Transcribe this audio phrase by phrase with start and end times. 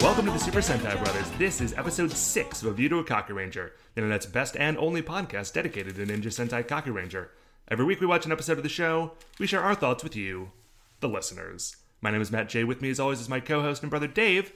[0.00, 1.30] Welcome to the Super Sentai Brothers.
[1.38, 4.76] This is episode 6 of A View to a Kaku Ranger, the internet's best and
[4.78, 7.30] only podcast dedicated to Ninja Sentai Kaku Ranger.
[7.68, 10.50] Every week we watch an episode of the show, we share our thoughts with you,
[10.98, 11.76] the listeners.
[12.00, 12.64] My name is Matt J.
[12.64, 14.52] With me, as always, is my co host and brother Dave.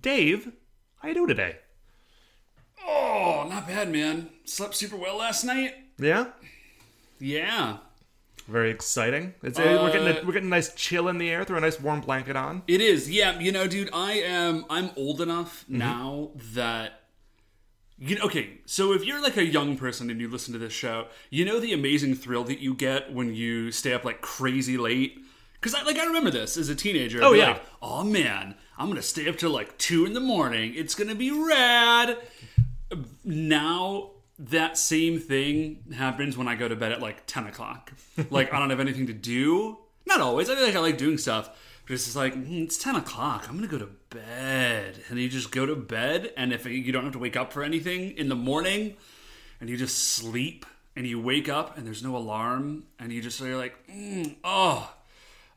[0.00, 0.52] Dave,
[1.00, 1.56] how you doing today?
[2.86, 4.30] Oh, not bad, man.
[4.44, 5.74] Slept super well last night.
[5.98, 6.26] Yeah?
[7.18, 7.78] Yeah.
[8.46, 9.34] Very exciting.
[9.42, 11.56] It's, uh, we're, getting a, Uh, we're getting a nice chill in the air, throw
[11.56, 12.62] a nice warm blanket on.
[12.68, 13.10] It is.
[13.10, 15.78] Yeah, you know, dude, I am I'm old enough Mm-hmm.
[15.78, 17.00] now that
[17.96, 20.72] you know, okay, so if you're like a young person and you listen to this
[20.72, 24.76] show, you know the amazing thrill that you get when you stay up like crazy
[24.76, 25.23] late.
[25.64, 27.22] Because I like I remember this as a teenager.
[27.22, 27.52] I'd Oh, be yeah.
[27.52, 30.74] like, oh man, I'm gonna stay up till like two in the morning.
[30.76, 32.18] It's gonna be rad.
[33.24, 37.92] Now that same thing happens when I go to bed at like ten o'clock.
[38.30, 39.78] Like I don't have anything to do.
[40.06, 40.50] Not always.
[40.50, 41.48] I feel like I like doing stuff.
[41.86, 43.46] But it's just like "Mm, it's ten o'clock.
[43.48, 46.32] I'm gonna go to bed, and you just go to bed.
[46.36, 48.96] And if you don't have to wake up for anything in the morning,
[49.60, 50.64] and you just sleep,
[50.96, 54.93] and you wake up, and there's no alarm, and you just you're like, mm, oh,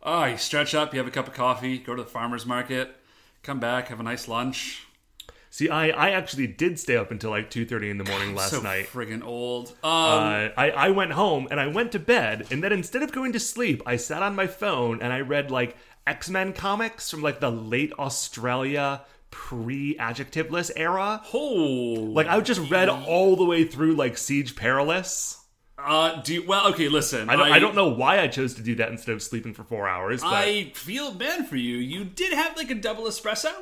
[0.07, 2.95] oh, you stretch up, you have a cup of coffee, go to the farmer's market,
[3.43, 4.87] come back, have a nice lunch.
[5.49, 8.61] See, I, I actually did stay up until like 2.30 in the morning last so
[8.61, 8.87] night.
[8.87, 9.69] friggin' old.
[9.83, 13.11] Um, Uh, I, I went home and I went to bed, and then instead of
[13.11, 17.11] going to sleep, I sat on my phone and I read like X Men comics
[17.11, 21.21] from like the late Australia pre adjectiveless era.
[21.33, 25.43] oh, Like I just read all the way through like Siege Perilous.
[25.77, 26.89] Uh, do you, well, okay.
[26.89, 29.53] Listen, I don't, I, don't know why I chose to do that instead of sleeping
[29.53, 30.21] for four hours.
[30.21, 31.77] But I feel bad for you.
[31.77, 33.53] You did have like a double espresso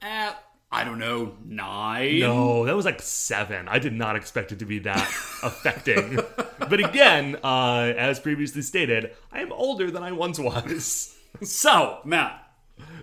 [0.00, 2.20] at I don't know nine.
[2.20, 3.68] no, that was like seven.
[3.68, 5.06] I did not expect it to be that
[5.42, 6.18] affecting.
[6.58, 11.14] But again, uh, as previously stated, I am older than I once was.
[11.42, 12.42] So Matt,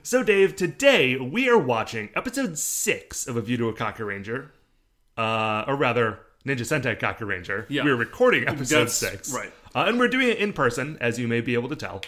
[0.03, 4.51] So, Dave, today we are watching episode six of A View to a Kaku Ranger.
[5.17, 7.65] Uh, or rather, Ninja Sentai Kaku Ranger.
[7.69, 7.83] Yeah.
[7.83, 9.33] We're recording episode That's six.
[9.33, 9.51] right.
[9.75, 12.01] Uh, and we're doing it in person, as you may be able to tell.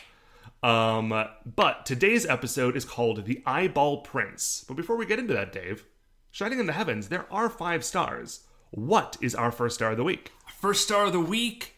[0.63, 1.09] Um,
[1.45, 4.63] but today's episode is called The Eyeball Prince.
[4.67, 5.85] But before we get into that, Dave,
[6.31, 8.41] shining in the heavens, there are five stars.
[8.71, 10.31] What is our first star of the week?
[10.59, 11.73] first star of the week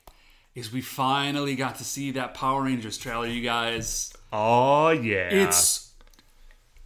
[0.56, 3.26] is we finally got to see that Power Rangers trailer.
[3.26, 5.30] You guys, Oh, yeah.
[5.32, 5.94] it's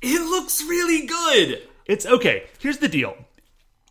[0.01, 1.63] it looks really good.
[1.87, 2.43] It's okay.
[2.59, 3.17] Here's the deal.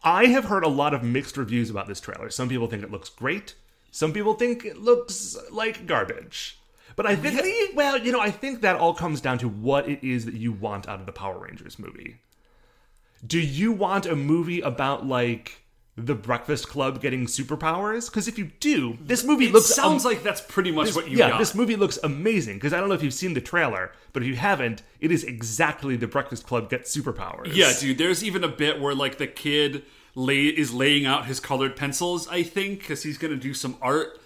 [0.06, 2.30] I have heard a lot of mixed reviews about this trailer.
[2.30, 3.56] Some people think it looks great.
[3.90, 6.58] Some people think it looks like garbage.
[6.94, 10.06] But I think, well, you know, I think that all comes down to what it
[10.06, 12.18] is that you want out of the Power Rangers movie.
[13.26, 15.62] Do you want a movie about like
[15.96, 18.08] the Breakfast Club getting superpowers?
[18.08, 21.18] Because if you do, this movie It looks sounds like that's pretty much what you
[21.18, 21.38] yeah, got.
[21.38, 24.28] this movie looks amazing because I don't know if you've seen the trailer, but if
[24.28, 27.54] you haven't, it is exactly the Breakfast Club gets superpowers.
[27.54, 27.98] Yeah, dude.
[27.98, 29.82] There's even a bit where like the kid
[30.16, 32.27] lay is laying out his colored pencils.
[32.27, 34.19] I think because he's gonna do some art.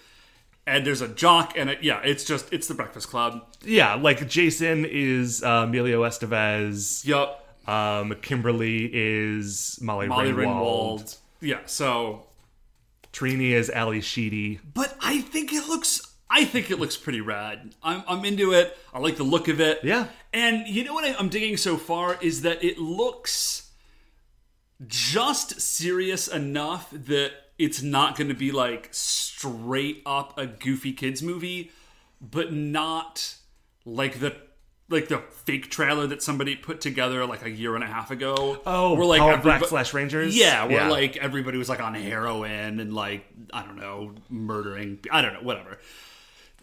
[0.67, 3.43] And there's a jock, and it, yeah, it's just it's the Breakfast Club.
[3.63, 7.03] Yeah, like Jason is uh, Emilio Estevez.
[7.03, 11.01] Yup, Um, Kimberly is Molly, Molly Ringwald.
[11.01, 11.17] Ringwald.
[11.41, 12.27] Yeah, so
[13.11, 14.59] Trini is Ally Sheedy.
[14.73, 17.73] but I think it looks I think it looks pretty rad.
[17.83, 18.77] I'm I'm into it.
[18.93, 19.79] I like the look of it.
[19.83, 20.05] Yeah.
[20.31, 23.70] And you know what I- I'm digging so far is that it looks
[24.87, 31.21] just serious enough that it's not going to be like straight up a goofy kids
[31.21, 31.71] movie,
[32.19, 33.35] but not
[33.85, 34.35] like the
[34.89, 38.59] like the fake trailer that somebody put together like a year and a half ago.
[38.65, 40.35] Oh, we're like everybo- Black Flash Rangers?
[40.35, 40.89] Yeah, where Yeah.
[40.89, 44.99] like everybody was like on heroin and like I don't know murdering.
[45.11, 45.79] I don't know whatever.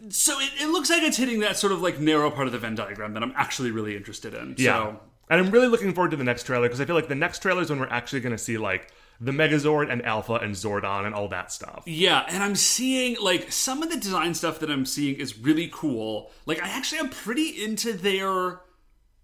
[0.09, 2.59] So it, it looks like it's hitting that sort of like narrow part of the
[2.59, 4.55] Venn diagram that I'm actually really interested in.
[4.57, 4.73] Yeah.
[4.91, 4.99] So
[5.29, 7.39] And I'm really looking forward to the next trailer because I feel like the next
[7.41, 8.91] trailer is when we're actually going to see like
[9.21, 11.83] the Megazord and Alpha and Zordon and all that stuff.
[11.85, 15.69] Yeah, and I'm seeing like some of the design stuff that I'm seeing is really
[15.71, 16.31] cool.
[16.45, 18.61] Like I actually am pretty into their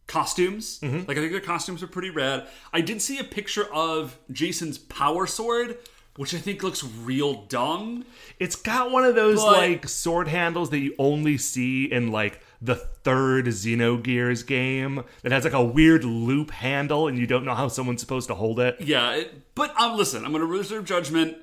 [0.07, 0.79] costumes.
[0.79, 1.07] Mm-hmm.
[1.07, 2.47] Like I think their costumes are pretty rad.
[2.73, 5.77] I did see a picture of Jason's power sword,
[6.17, 8.05] which I think looks real dumb.
[8.39, 12.41] It's got one of those But- like sword handles that you only see in like
[12.65, 17.53] the third Xenogears game that has like a weird loop handle and you don't know
[17.55, 18.77] how someone's supposed to hold it.
[18.79, 21.37] Yeah, it, but um, listen, I'm going to reserve judgment,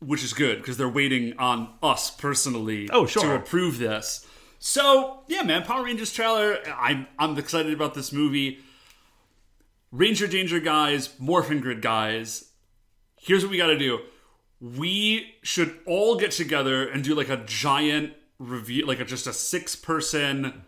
[0.00, 3.22] which is good because they're waiting on us personally Oh, sure.
[3.24, 4.26] to approve this.
[4.58, 6.58] So yeah, man, Power Rangers trailer.
[6.76, 8.58] I'm I'm excited about this movie.
[9.92, 12.50] Ranger Danger guys, Morphin Grid guys.
[13.20, 14.00] Here's what we got to do.
[14.60, 19.32] We should all get together and do like a giant review, like a, just a
[19.32, 20.62] six person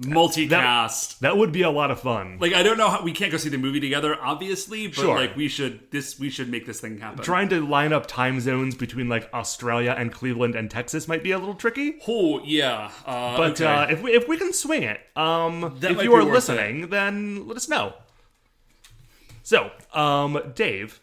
[0.00, 1.18] multicast.
[1.20, 2.38] That would be a lot of fun.
[2.40, 5.14] like I don't know how we can't go see the movie together, obviously, but Sure.
[5.16, 7.22] like we should this we should make this thing happen.
[7.22, 11.30] Trying to line up time zones between like Australia and Cleveland and Texas might be
[11.30, 11.98] a little tricky.
[12.08, 13.66] Oh yeah, uh, But okay.
[13.66, 17.46] uh, if we if we can swing it, um, That if you are listening, then
[17.46, 17.94] let us know.
[19.44, 21.00] So, um, Dave,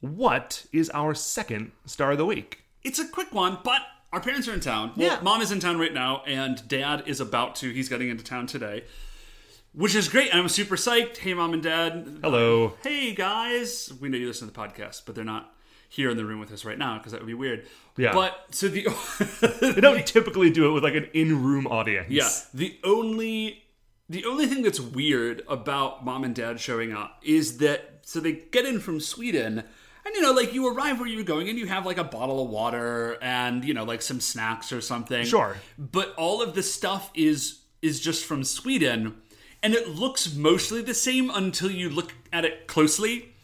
[0.00, 2.64] what is our second star of the week?
[2.82, 3.80] It's a quick one, but
[4.14, 4.92] our parents are in town.
[4.96, 5.20] Well, Yeah.
[5.22, 7.70] mom is in town right now, and dad is about to.
[7.70, 8.84] He's getting into town today,
[9.72, 10.32] which is great.
[10.34, 11.18] I'm super psyched.
[11.18, 12.18] Hey, mom and dad.
[12.22, 12.74] Hello.
[12.82, 13.92] Hey, guys.
[14.00, 15.52] We know you listen to the podcast, but they're not
[15.88, 17.66] here in the room with us right now because that would be weird.
[17.96, 18.12] Yeah.
[18.12, 18.86] But so the
[19.74, 22.06] They don't typically do it with like an in-room audience.
[22.10, 23.64] yeah the only
[24.08, 28.32] the only thing that's weird about mom and dad showing up is that so they
[28.32, 29.64] get in from Sweden.
[30.06, 32.42] And you know, like you arrive where you're going, and you have like a bottle
[32.42, 35.24] of water and you know, like some snacks or something.
[35.24, 35.56] Sure.
[35.78, 39.16] but all of the stuff is is just from Sweden,
[39.62, 43.34] and it looks mostly the same until you look at it closely.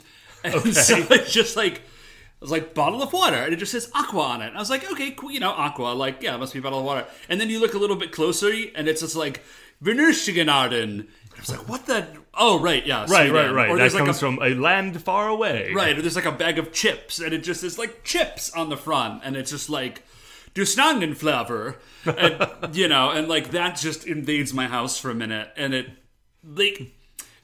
[0.44, 3.90] And so it's just like it was like bottle of water, and it just says
[3.94, 4.48] aqua on it.
[4.48, 6.62] And I was like, okay, cool, you know, aqua, like yeah, it must be a
[6.62, 7.06] bottle of water.
[7.28, 9.42] And then you look a little bit closer, and it's just like
[9.82, 11.06] Venustiganarden.
[11.40, 12.06] I was like, what the?
[12.34, 13.34] Oh, right, yeah, Right, Sweden.
[13.34, 13.70] right, right.
[13.70, 15.72] Or That like comes a, from a land far away.
[15.74, 18.68] Right, or there's like a bag of chips, and it just is like chips on
[18.68, 20.02] the front, and it's just like
[20.52, 25.50] du flavor, and you know, and like that just invades my house for a minute,
[25.56, 25.86] and it
[26.44, 26.92] like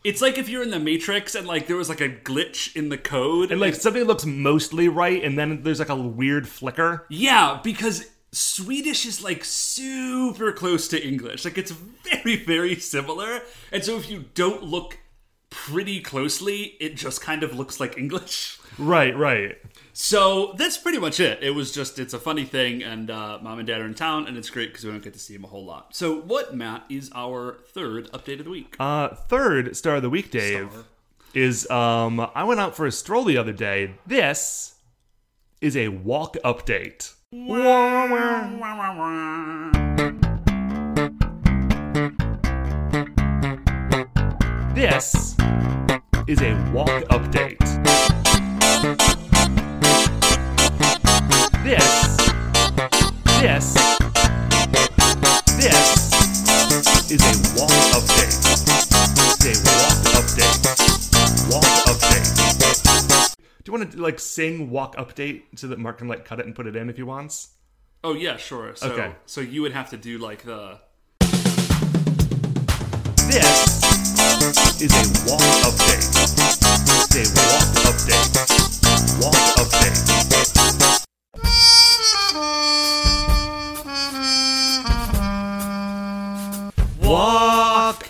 [0.05, 2.91] it's like if you're in the Matrix and like there was like a glitch in
[2.91, 7.07] the code, And like something looks mostly right, and then there's like a weird flicker.
[7.09, 13.41] yeah, because Swedish is like super close to English, like it's very very similar,
[13.73, 14.99] and so if you don't look
[15.49, 18.59] pretty closely, it just kind of looks like English.
[18.79, 19.57] Right, right.
[19.95, 21.43] So that's pretty much it.
[21.43, 24.27] It was just it's a funny thing, and uh, mom and dad are in town,
[24.27, 25.97] and it's great because we don't get to see them a whole lot.
[25.97, 28.77] So what, Matt, is our third update of the week?
[28.79, 30.85] Uh, third star of the week, Dave, Star.
[31.33, 33.95] is um, I went out for a stroll the other day.
[34.07, 34.75] This
[35.63, 37.15] is a walk update.
[44.75, 45.37] This
[46.27, 47.59] is a walk update.
[51.63, 52.17] This,
[53.43, 53.75] this,
[55.59, 57.56] this is a
[63.87, 66.67] want to like sing walk update so that Mark can like cut it and put
[66.67, 67.51] it in if he wants?
[68.03, 68.75] Oh yeah, sure.
[68.75, 69.13] So Okay.
[69.27, 70.79] so you would have to do like the
[73.29, 76.05] This is a walk update.
[76.99, 78.27] It's a walk update.
[79.23, 81.07] Walk update.
[87.03, 88.09] Walk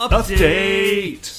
[0.00, 1.31] update.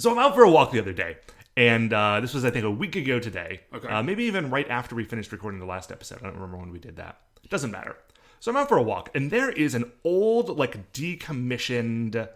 [0.00, 1.16] So I'm out for a walk the other day,
[1.56, 3.62] and uh, this was I think a week ago today.
[3.74, 3.88] Okay.
[3.88, 6.20] Uh, maybe even right after we finished recording the last episode.
[6.20, 7.18] I don't remember when we did that.
[7.42, 7.96] It doesn't matter.
[8.38, 12.28] So I'm out for a walk, and there is an old, like decommissioned.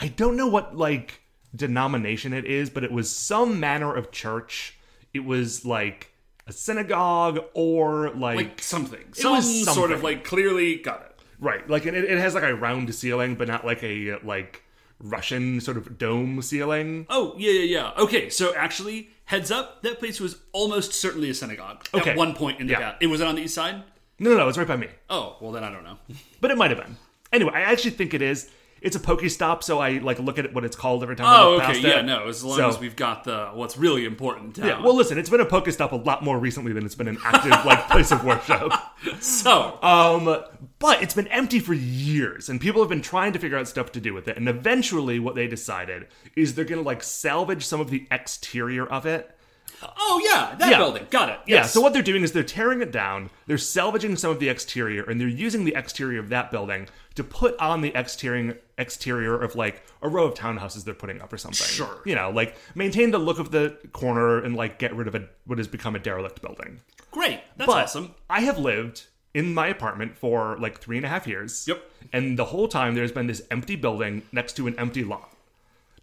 [0.00, 1.20] I don't know what like
[1.54, 4.76] denomination it is, but it was some manner of church.
[5.14, 6.10] It was like
[6.48, 10.02] a synagogue or like, like something, It some was sort of something.
[10.02, 11.20] like clearly got it.
[11.38, 14.64] right, like and it, it has like a round ceiling, but not like a like
[15.00, 17.06] Russian sort of dome ceiling.
[17.08, 17.60] Oh yeah yeah
[17.96, 18.02] yeah.
[18.02, 22.10] Okay, so actually, heads up, that place was almost certainly a synagogue Okay.
[22.10, 22.78] at one point in the Yeah.
[22.80, 22.96] past.
[23.02, 23.82] It was it on the east side.
[24.18, 24.88] No, no, no, it's right by me.
[25.08, 25.98] Oh well, then I don't know.
[26.40, 26.96] But it might have been.
[27.32, 28.50] Anyway, I actually think it is.
[28.80, 31.26] It's a Pokestop, so I like look at what it's called every time.
[31.26, 32.04] I Oh look okay, past yeah, it.
[32.04, 32.28] no.
[32.28, 34.66] As long So- as we've got the what's really important down.
[34.66, 37.18] Yeah, well, listen, it's been a Pokestop a lot more recently than it's been an
[37.24, 38.72] active like place of worship.
[39.20, 40.42] so Um,
[40.78, 43.92] but it's been empty for years, and people have been trying to figure out stuff
[43.92, 44.36] to do with it.
[44.36, 46.06] And eventually, what they decided
[46.36, 49.34] is they're gonna like salvage some of the exterior of it.
[49.82, 50.78] oh yeah, that Yeah.
[50.78, 51.38] building, got it.
[51.46, 54.48] Yeah, so what they're doing is they're tearing it down, they're salvaging some of the
[54.48, 59.36] exterior, and they're using the exterior of that building to put on the exterior exterior
[59.38, 61.66] of like a row of townhouses they're putting up or something.
[61.66, 62.00] Sure.
[62.06, 65.28] You know, like maintain the look of the corner and like get rid of a
[65.46, 66.80] what has become a derelict building.
[67.10, 67.40] great.
[67.56, 68.14] That's But awesome.
[68.30, 71.66] I have lived in my apartment for like three and a half years.
[71.68, 71.82] Yep.
[72.12, 75.30] And the whole time there's been this empty building next to an empty lot.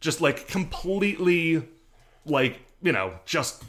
[0.01, 1.63] Just like completely
[2.25, 3.63] like, you know, just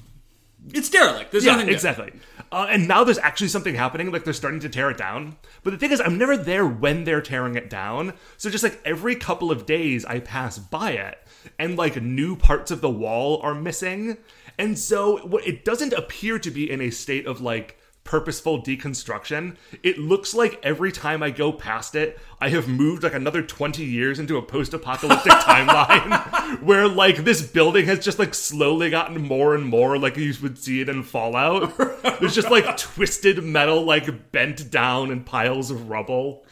[0.74, 1.30] It's derelict.
[1.30, 1.66] There's yeah, nothing.
[1.66, 1.74] there.
[1.74, 2.12] exactly.
[2.52, 5.36] Uh, and now there's actually something happening, like they're starting to tear it down.
[5.62, 8.14] But the thing is, I'm never there when they're tearing it down.
[8.36, 11.18] So just like every couple of days, I pass by it,
[11.58, 14.16] and like new parts of the wall are missing.
[14.58, 19.56] And so what- it doesn't appear to be in a state of like purposeful deconstruction.
[19.82, 23.84] It looks like every time I go past it, I have moved like another 20
[23.84, 29.20] years into a post apocalyptic timeline where like this building has just like slowly gotten
[29.20, 31.74] more and more like you would see it in Fallout.
[32.22, 36.44] It's just like twisted metal like bent down in piles of rubble.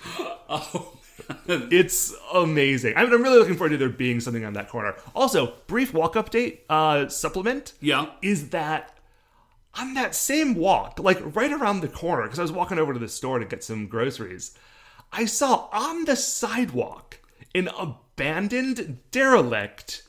[1.48, 2.94] It's amazing.
[2.96, 4.94] I mean, I'm really looking forward to there being something on that corner.
[5.14, 8.06] Also, brief walk update uh, supplement Yeah.
[8.20, 8.93] is that
[9.78, 12.98] on that same walk, like right around the corner, because I was walking over to
[12.98, 14.56] the store to get some groceries,
[15.12, 17.20] I saw on the sidewalk
[17.54, 20.02] an abandoned, derelict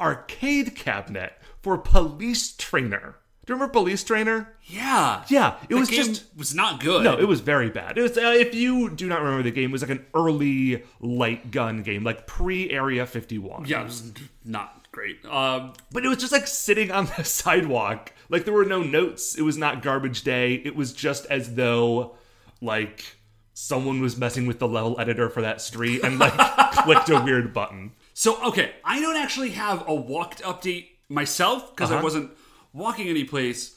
[0.00, 3.16] arcade cabinet for Police Trainer.
[3.46, 4.54] Do you remember Police Trainer?
[4.64, 5.24] Yeah.
[5.28, 7.02] Yeah, it was just was not good.
[7.02, 7.98] no, it was very bad.
[7.98, 10.84] It was uh, if you do not remember the game, it was like an early
[11.00, 13.64] light gun game, like pre Area 51.
[13.66, 14.12] Yeah, it was
[14.44, 15.24] not great.
[15.24, 18.12] Um, But it was just like sitting on the sidewalk.
[18.28, 19.36] Like there were no notes.
[19.36, 20.54] It was not garbage day.
[20.54, 22.16] It was just as though
[22.60, 23.16] like
[23.54, 26.32] someone was messing with the level editor for that street and like
[26.72, 27.92] clicked a weird button.
[28.14, 32.04] so okay, I don't actually have a walked update myself because I Uh-huh.
[32.04, 32.30] wasn't
[32.72, 33.76] walking any place.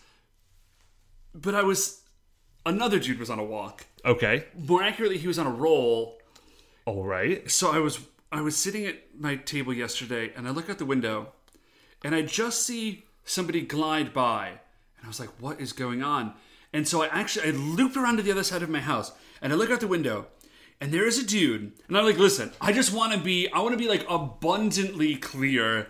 [1.34, 2.02] But I was
[2.66, 3.86] another dude was on a walk.
[4.06, 4.46] Okay.
[4.58, 6.20] More accurately, he was on a roll.
[6.86, 7.50] All right.
[7.50, 8.00] So I was
[8.34, 11.34] I was sitting at my table yesterday and I look out the window
[12.04, 16.34] and I just see somebody glide by and I was like, what is going on?
[16.74, 19.54] And so I actually I looped around to the other side of my house and
[19.54, 20.26] I look out the window
[20.82, 23.60] and there is a dude and I'm like, listen, I just want to be I
[23.60, 25.90] want to be like abundantly clear.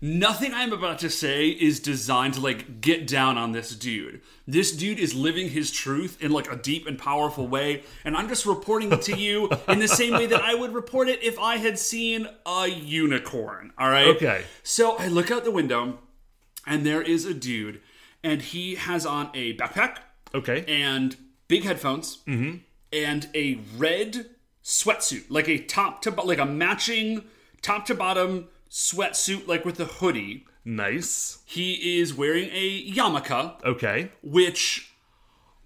[0.00, 4.20] Nothing I'm about to say is designed to like get down on this dude.
[4.46, 8.28] This dude is living his truth in like a deep and powerful way, and I'm
[8.28, 11.38] just reporting it to you in the same way that I would report it if
[11.38, 13.72] I had seen a unicorn.
[13.78, 14.08] All right.
[14.08, 14.44] Okay.
[14.62, 15.98] So I look out the window,
[16.66, 17.80] and there is a dude,
[18.22, 19.98] and he has on a backpack
[20.34, 20.64] Okay.
[20.66, 21.16] and
[21.48, 22.56] big headphones mm-hmm.
[22.92, 24.26] and a red
[24.62, 27.24] sweatsuit, like a top to like a matching
[27.62, 30.44] top to bottom sweatsuit, like with a hoodie.
[30.64, 31.38] Nice.
[31.44, 34.10] He is wearing a yarmulke, Okay.
[34.22, 34.90] which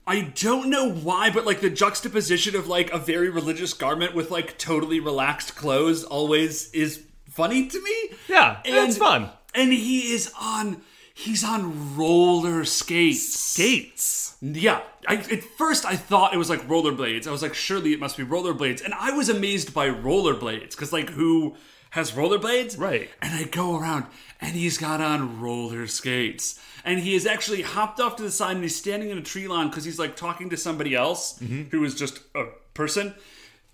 [0.06, 4.30] I don't know why, but like the juxtaposition of like a very religious garment with
[4.30, 8.16] like totally relaxed clothes always is funny to me.
[8.28, 9.30] Yeah, And- that's fun.
[9.54, 10.82] And he is on
[11.14, 13.56] he's on roller skates.
[13.56, 14.36] Gates.
[14.42, 17.26] Yeah, I, at first I thought it was like rollerblades.
[17.26, 20.92] I was like, surely it must be rollerblades, and I was amazed by rollerblades because
[20.92, 21.56] like who
[21.90, 22.78] has rollerblades?
[22.78, 23.10] Right.
[23.22, 24.06] And I go around,
[24.40, 28.52] and he's got on roller skates, and he has actually hopped off to the side,
[28.56, 31.70] and he's standing in a tree lawn because he's like talking to somebody else Mm-hmm.
[31.70, 33.14] who is just a person.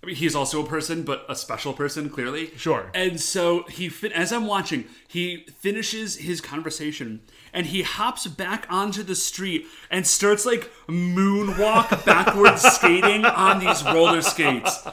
[0.03, 2.51] I mean, he's also a person, but a special person, clearly.
[2.57, 2.91] Sure.
[2.93, 7.21] And so he, fin- as I'm watching, he finishes his conversation
[7.53, 13.83] and he hops back onto the street and starts like moonwalk backwards skating on these
[13.83, 14.85] roller skates.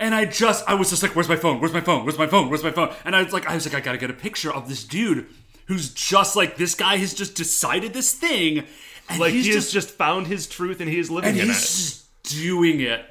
[0.00, 1.60] And I just, I was just like, "Where's my phone?
[1.60, 2.04] Where's my phone?
[2.04, 2.48] Where's my phone?
[2.48, 4.52] Where's my phone?" And I was like, I was like, I gotta get a picture
[4.52, 5.26] of this dude
[5.66, 8.64] who's just like this guy has just decided this thing,
[9.08, 11.38] and Like he's he just has just found his truth and he is living and
[11.38, 13.04] in he's just doing it.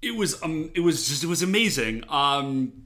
[0.00, 2.04] It was um, it was just it was amazing.
[2.08, 2.84] Um,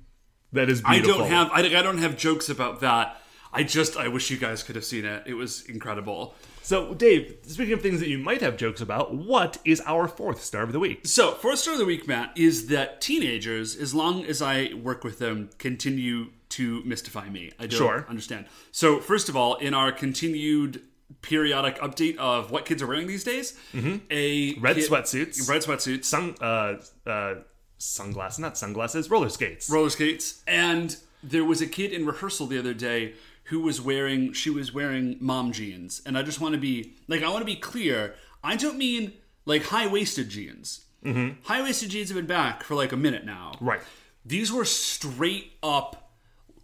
[0.53, 3.21] That is I don't have I, I don't have jokes about that.
[3.53, 5.25] I just I wish you guys could have seen it.
[5.27, 6.35] It was incredible.
[6.63, 10.43] So, Dave, speaking of things that you might have jokes about, what is our fourth
[10.43, 11.07] star of the week?
[11.07, 15.03] So, fourth star of the week, Matt, is that teenagers, as long as I work
[15.03, 17.51] with them, continue to mystify me.
[17.59, 18.07] I don't Sure.
[18.09, 18.47] understand.
[18.71, 20.83] So, first of all, in our continued
[21.21, 24.61] periodic update of what kids are wearing these days, a Mm-hmm.
[24.63, 25.49] Red kid- sweatsuits.
[25.49, 26.77] red sweatsuits, Sun, uh,
[27.09, 27.35] uh,
[27.79, 29.69] sunglasses, not sunglasses, roller skates.
[29.69, 34.33] roller skates, and there was a kid in rehearsal the other day who was wearing
[34.33, 37.47] she was wearing mom jeans, and I just want to be like I want to
[37.47, 38.15] be clear.
[38.45, 39.13] I don't mean
[39.45, 40.85] like high waisted jeans.
[41.05, 41.41] Mm-hmm.
[41.45, 43.53] High waisted jeans have been back for like a minute now.
[43.61, 43.81] right.
[44.25, 46.11] These were straight up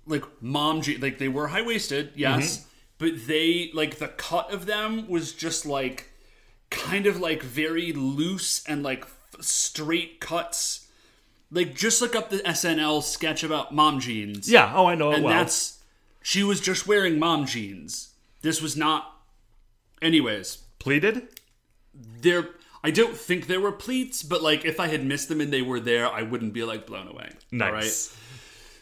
[0.07, 1.03] like mom jeans.
[1.03, 2.67] Like they were high waisted, yes,
[2.99, 6.11] but they like the cut of them was just like
[6.71, 10.87] kind of like very loose and like f- straight cuts.
[11.51, 14.51] Like just look up the SNL sketch about mom jeans.
[14.51, 14.73] Yeah.
[14.75, 15.35] Oh, I know it and well.
[15.35, 15.78] that's
[16.23, 18.15] she was just wearing mom jeans.
[18.43, 19.15] This was not.
[20.01, 21.29] Anyways, Pleated?
[21.95, 22.51] there.
[22.85, 25.63] I don't think there were pleats, but like if I had missed them and they
[25.63, 27.31] were there, I wouldn't be like blown away.
[27.51, 27.67] Nice.
[27.69, 28.15] All right.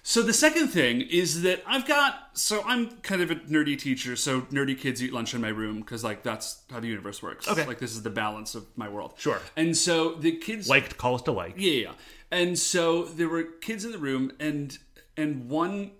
[0.02, 4.14] So the second thing is that I've got so I'm kind of a nerdy teacher,
[4.14, 7.48] so nerdy kids eat lunch in my room because like that's how the universe works.
[7.48, 7.66] Okay.
[7.66, 9.14] like this is the balance of my world.
[9.16, 9.40] Sure.
[9.56, 11.54] And so the kids liked to call us to like.
[11.56, 11.92] yeah, yeah.
[12.30, 14.78] And so there were kids in the room, and
[15.16, 15.92] and one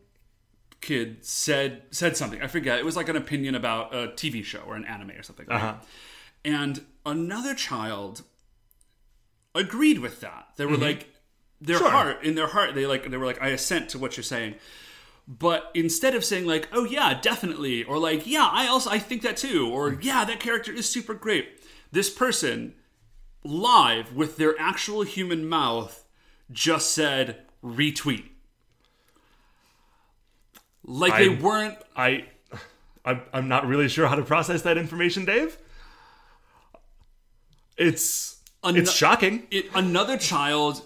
[0.80, 2.40] kid said said something.
[2.42, 2.78] I forget.
[2.78, 5.46] It was like an opinion about a TV show or an anime or something.
[5.48, 5.56] right?
[5.56, 5.74] Uh-huh.
[6.44, 8.22] And another child
[9.54, 10.48] agreed with that.
[10.56, 11.08] They were like
[11.60, 11.90] their Sure.
[11.90, 12.74] heart in their heart.
[12.74, 14.56] They like they were like I assent to what you're saying.
[15.28, 19.22] But instead of saying like, "Oh yeah, definitely," or like, "Yeah, I also I think
[19.22, 21.48] that too," or "Yeah, that character is super great,"
[21.90, 22.74] this person
[23.42, 26.04] live with their actual human mouth
[26.52, 28.28] just said retweet.
[30.86, 32.24] Like they weren't I,
[33.04, 35.58] I'm, I'm not really sure how to process that information, Dave.
[37.76, 39.46] It's Ano- it's shocking.
[39.50, 40.82] it, another child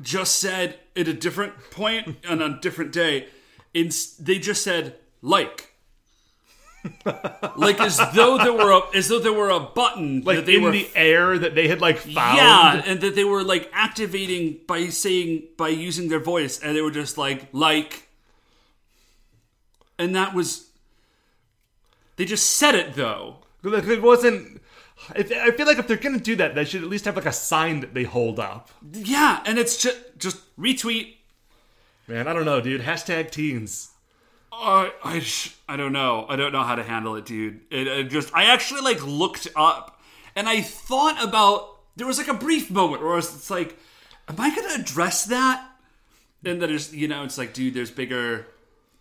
[0.00, 3.26] just said at a different point on a different day,
[3.74, 5.74] it's, they just said like,
[7.56, 10.56] like as though there were a, as though there were a button Like that they
[10.56, 12.38] in were the air that they had like found.
[12.38, 16.80] yeah, and that they were like activating by saying by using their voice, and they
[16.80, 18.08] were just like like,
[20.00, 20.70] and that was.
[22.16, 23.36] They just said it though.
[23.62, 24.60] Like, it wasn't.
[25.14, 27.26] If, I feel like if they're gonna do that, they should at least have like
[27.26, 28.70] a sign that they hold up.
[28.92, 31.14] Yeah, and it's just just retweet
[32.10, 32.80] Man, I don't know, dude.
[32.80, 33.90] Hashtag teens.
[34.52, 36.26] I I sh- I don't know.
[36.28, 37.60] I don't know how to handle it, dude.
[37.70, 40.00] It, it just I actually like looked up
[40.34, 41.76] and I thought about.
[41.94, 43.78] There was like a brief moment where was, it's like,
[44.28, 45.70] am I going to address that?
[46.44, 48.48] And then there's you know it's like, dude, there's bigger,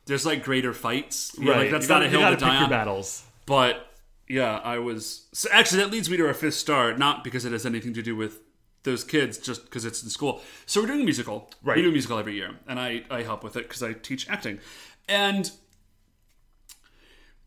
[0.10, 1.34] there's like greater fights.
[1.40, 2.70] You know, like that's you not gotta, a hill to pick die your on.
[2.70, 3.24] battles.
[3.46, 3.86] But
[4.28, 5.28] yeah, I was.
[5.32, 8.02] So actually, that leads me to our fifth star, not because it has anything to
[8.02, 8.40] do with
[8.84, 10.42] those kids, just because it's in school.
[10.66, 11.50] So we're doing a musical.
[11.64, 11.78] Right.
[11.78, 14.30] We do a musical every year, and I, I help with it because I teach
[14.30, 14.60] acting.
[15.08, 15.52] And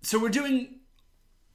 [0.03, 0.77] so we're doing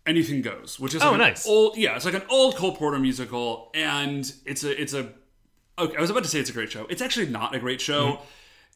[0.06, 1.48] Anything Goes, which is Oh, like nice.
[1.48, 5.10] old yeah, it's like an old Cole Porter musical, and it's a it's a
[5.78, 5.98] okay.
[5.98, 6.86] I was about to say it's a great show.
[6.90, 8.14] It's actually not a great show.
[8.14, 8.24] Mm-hmm.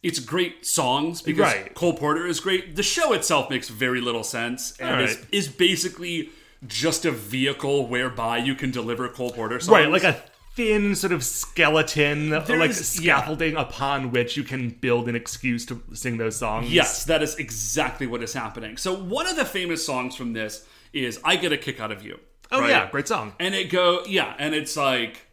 [0.04, 1.54] It's great songs because.
[1.54, 1.74] Right.
[1.76, 2.76] Cole Porter is great.
[2.76, 6.30] The show itself makes very little sense and All is, is basically
[6.68, 9.70] just a vehicle whereby you can deliver Cole Porter songs.
[9.72, 10.22] Right, like a
[10.56, 13.18] thin sort of skeleton, like There's- yeah.
[13.18, 16.72] scaffolding upon which you can build an excuse to sing those songs.
[16.72, 18.78] Yes, that is exactly what is happening.
[18.78, 22.04] So one of the famous songs from this is "I Get a Kick Out of
[22.04, 22.20] You."
[22.52, 22.70] Oh right?
[22.70, 23.34] yeah, great song.
[23.40, 25.28] And it go yeah, and it's like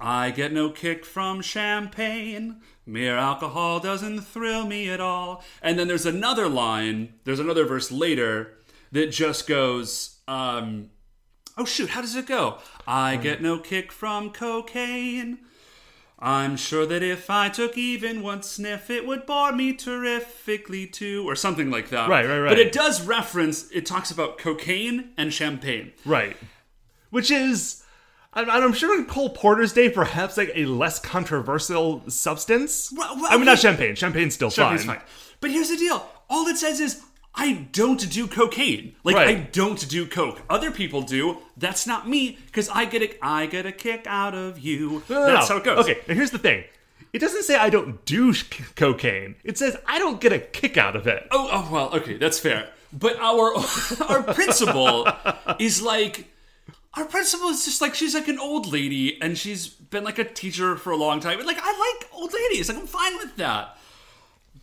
[0.00, 2.60] I get no kick from champagne.
[2.84, 5.44] Mere alcohol doesn't thrill me at all.
[5.62, 8.54] And then there's another line, there's another verse later
[8.90, 10.90] that just goes, um,
[11.56, 12.58] oh shoot, how does it go?
[12.86, 15.38] I get no kick from cocaine.
[16.18, 21.28] I'm sure that if I took even one sniff, it would bore me terrifically too,
[21.28, 22.08] or something like that.
[22.08, 22.48] Right, right, right.
[22.48, 25.92] But it does reference, it talks about cocaine and champagne.
[26.04, 26.36] Right.
[27.10, 27.81] Which is,
[28.34, 32.92] I'm, I'm sure in Cole Porter's day, perhaps like a less controversial substance.
[32.96, 33.94] Well, well, I mean, not champagne.
[33.94, 34.96] Champagne's still Champagne's fine.
[34.98, 35.06] fine.
[35.40, 36.06] But here's the deal.
[36.30, 37.02] All it says is,
[37.34, 38.94] I don't do cocaine.
[39.04, 39.28] Like Right.
[39.28, 40.40] I don't do coke.
[40.50, 41.38] Other people do.
[41.56, 45.02] That's not me because I get a I get a kick out of you.
[45.08, 45.54] No, no, That's no.
[45.56, 45.78] how it goes.
[45.88, 46.64] Okay, and here's the thing.
[47.14, 48.44] It doesn't say I don't do sh-
[48.76, 49.34] cocaine.
[49.44, 51.26] It says I don't get a kick out of it.
[51.30, 52.68] Oh, oh well, okay, that's fair.
[52.92, 53.54] But our
[54.08, 55.08] our principal
[55.58, 56.28] is like
[56.94, 60.24] our principal is just like she's like an old lady and she's been like a
[60.24, 61.38] teacher for a long time.
[61.38, 62.68] And like I like old ladies.
[62.68, 63.78] Like I'm fine with that.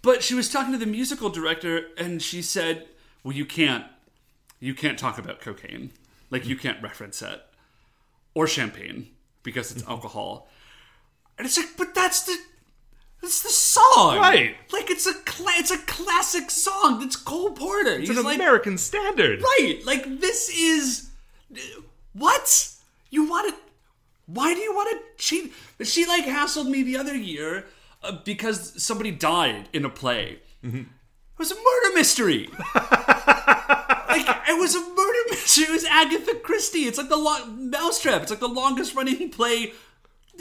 [0.02, 2.88] But she was talking to the musical director and she said,
[3.24, 3.86] "Well, you can't
[4.60, 5.92] you can't talk about cocaine.
[6.30, 7.42] Like you can't reference it
[8.36, 9.08] or champagne
[9.44, 10.48] because it's alcohol."
[11.38, 12.38] And it's like, "But that's the
[13.22, 14.56] that's the song." Right.
[14.72, 17.02] Like it's a cla- it's a classic song.
[17.02, 17.94] It's Cole Porter.
[17.94, 19.42] It's He's an like American standard.
[19.42, 19.82] right.
[19.84, 21.10] Like this is
[22.20, 22.74] what
[23.10, 23.56] you want to.
[24.28, 25.54] Why do you want to cheat?
[25.84, 27.66] She like hassled me the other year
[28.04, 30.40] uh, because somebody died in a play.
[30.64, 30.80] Mm-hmm.
[30.80, 32.48] It was a murder mystery.
[32.76, 35.64] like it was a murder mystery.
[35.64, 36.86] It was Agatha Christie.
[36.86, 38.22] It's like the long Mousetrap.
[38.22, 39.74] It's like the longest running play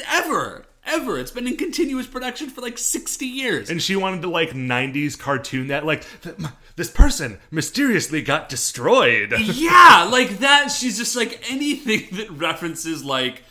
[0.06, 0.66] ever.
[0.88, 1.18] Ever.
[1.18, 3.70] It's been in continuous production for like 60 years.
[3.70, 6.04] And she wanted to like 90s cartoon that like
[6.76, 9.34] this person mysteriously got destroyed.
[9.38, 10.68] yeah, like that.
[10.68, 13.42] She's just like anything that references like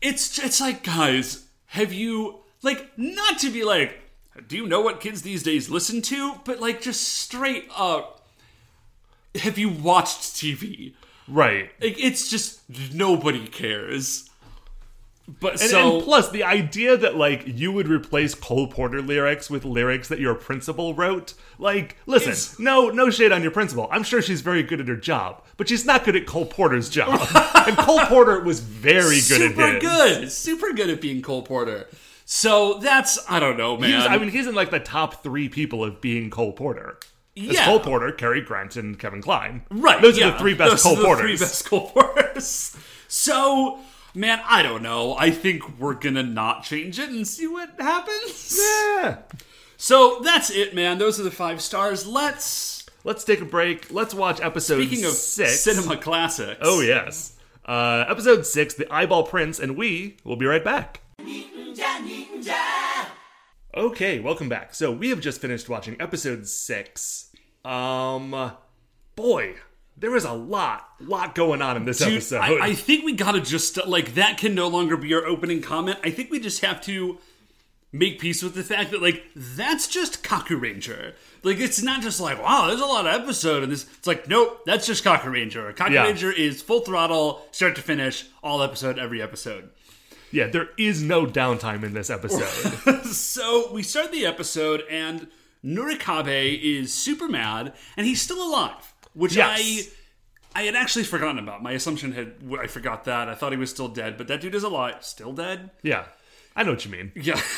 [0.00, 4.00] it's it's like guys, have you like not to be like
[4.48, 6.34] do you know what kids these days listen to?
[6.44, 8.26] But like just straight up
[9.36, 10.94] have you watched TV?
[11.26, 11.70] right.
[11.80, 12.60] Like it's just
[12.92, 14.28] nobody cares.
[15.26, 19.48] But And, so and plus, the idea that like you would replace Cole Porter lyrics
[19.48, 23.88] with lyrics that your principal wrote, like, listen, no, no shade on your principal.
[23.90, 26.90] I'm sure she's very good at her job, but she's not good at Cole Porter's
[26.90, 27.08] job.
[27.66, 31.88] and Cole Porter was very good super at good, super good at being Cole Porter.
[32.26, 33.96] So that's I don't know, man.
[33.96, 36.98] Was, I mean, he's in like the top three people of being Cole Porter.
[37.34, 37.64] It's Yeah.
[37.64, 39.62] Cole Porter, Cary Grant, and Kevin Kline.
[39.70, 40.00] Right.
[40.00, 41.24] Those are the three best Those Cole are the Porters.
[41.24, 42.76] Three best Cole Porters.
[43.06, 43.78] So,
[44.14, 45.16] man, I don't know.
[45.16, 48.58] I think we're gonna not change it and see what happens.
[48.58, 49.18] Yeah.
[49.76, 50.98] So that's it, man.
[50.98, 52.06] Those are the five stars.
[52.06, 52.86] Let's.
[53.06, 53.92] Let's take a break.
[53.92, 55.60] Let's watch episode Speaking of six.
[55.60, 56.58] cinema classics.
[56.62, 57.36] Oh yes.
[57.66, 61.00] Uh, episode six, The Eyeball Prince, and we will be right back.
[61.20, 63.06] Ninja, ninja.
[63.74, 64.74] Okay, welcome back.
[64.74, 67.30] So we have just finished watching episode six.
[67.64, 68.52] Um,
[69.16, 69.54] boy,
[69.96, 72.40] there was a lot, lot going on in this Dude, episode.
[72.40, 75.98] I, I think we gotta just like that can no longer be our opening comment.
[76.02, 77.18] I think we just have to
[77.92, 81.14] make peace with the fact that like that's just Kaku Ranger.
[81.44, 83.84] Like it's not just like wow, there's a lot of episode and this.
[83.98, 85.72] It's like nope, that's just Kaku Ranger.
[85.72, 86.04] Kaku Yeah.
[86.04, 89.70] Ranger is full throttle, start to finish, all episode, every episode.
[90.32, 93.04] yeah, there is no downtime in this episode.
[93.14, 95.28] So we start the episode and
[95.64, 99.58] Nurikabe is super mad and he's still alive, which Yes.
[100.54, 101.62] I I had actually forgotten about.
[101.62, 103.28] My assumption had I forgot that.
[103.28, 104.96] I thought he was still dead, but that dude is alive.
[105.04, 105.70] Still dead?
[105.82, 106.04] yeah,
[106.54, 107.12] I know what you mean.
[107.16, 107.40] Yeah.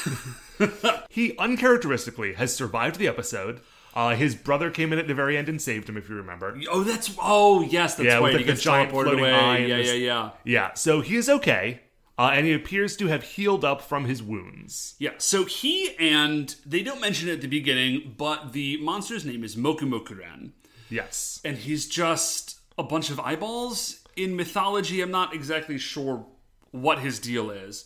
[1.10, 3.60] He uncharacteristically has survived the episode.
[3.94, 6.58] Uh, his brother came in at the very end and saved him, if you remember.
[6.70, 8.32] oh, that's oh yes, that's Yeah, with, right.
[8.34, 9.32] like, he the gets giant floating away.
[9.32, 10.30] eye Yeah, this- yeah, yeah.
[10.44, 11.80] Yeah, so he is okay,
[12.18, 14.94] uh, and he appears to have healed up from his wounds.
[14.98, 19.42] Yeah, so he and they don't mention it at the beginning, but the monster's name
[19.44, 20.52] is Mokumokuren.
[20.90, 21.40] Yes.
[21.44, 26.24] and he's just a bunch of eyeballs in mythology i'm not exactly sure
[26.70, 27.84] what his deal is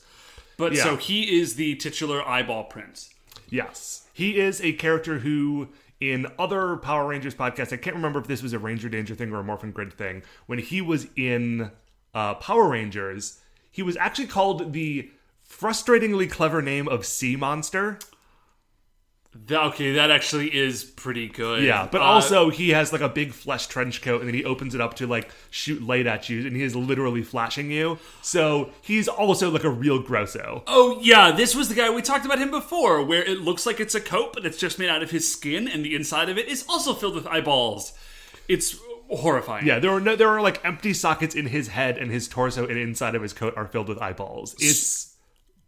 [0.57, 0.83] but Yeah.
[0.85, 3.11] so he is the titular eyeball prince
[3.53, 4.07] Yes.
[4.13, 8.45] He is a character who, in other Power Rangers podcasts, I can't remember if this
[8.45, 11.73] was a Ranger Danger thing or a Morphin Grid thing, when he was in
[12.15, 15.11] uh, Power Rangers, he was actually called the
[15.49, 17.99] frustratingly clever name of See Monster.
[19.51, 23.33] Okay that actually is pretty good Yeah, but Uh, also he has like a big
[23.33, 26.47] flesh trench coat, and then he opens it up to like shoot light at you,
[26.47, 27.99] and he is literally flashing you.
[28.23, 30.65] So he's also like a real grosso.
[30.67, 33.79] oh yeah this was the guy we talked about him before where it looks like
[33.79, 36.37] it's a coat but it's just made out of his skin and the inside of
[36.37, 37.93] it is also filled with eyeballs
[38.49, 38.77] it's
[39.09, 42.27] horrifying Yeah, there are no, there are like empty sockets in his head, and his
[42.29, 44.55] torso and inside of his coat are filled with eyeballs.
[44.59, 45.10] It's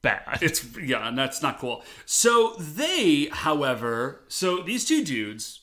[0.02, 0.38] bad.
[0.42, 1.82] It's yeah, and that's not cool.
[2.04, 5.60] So they, however, so these two dudes,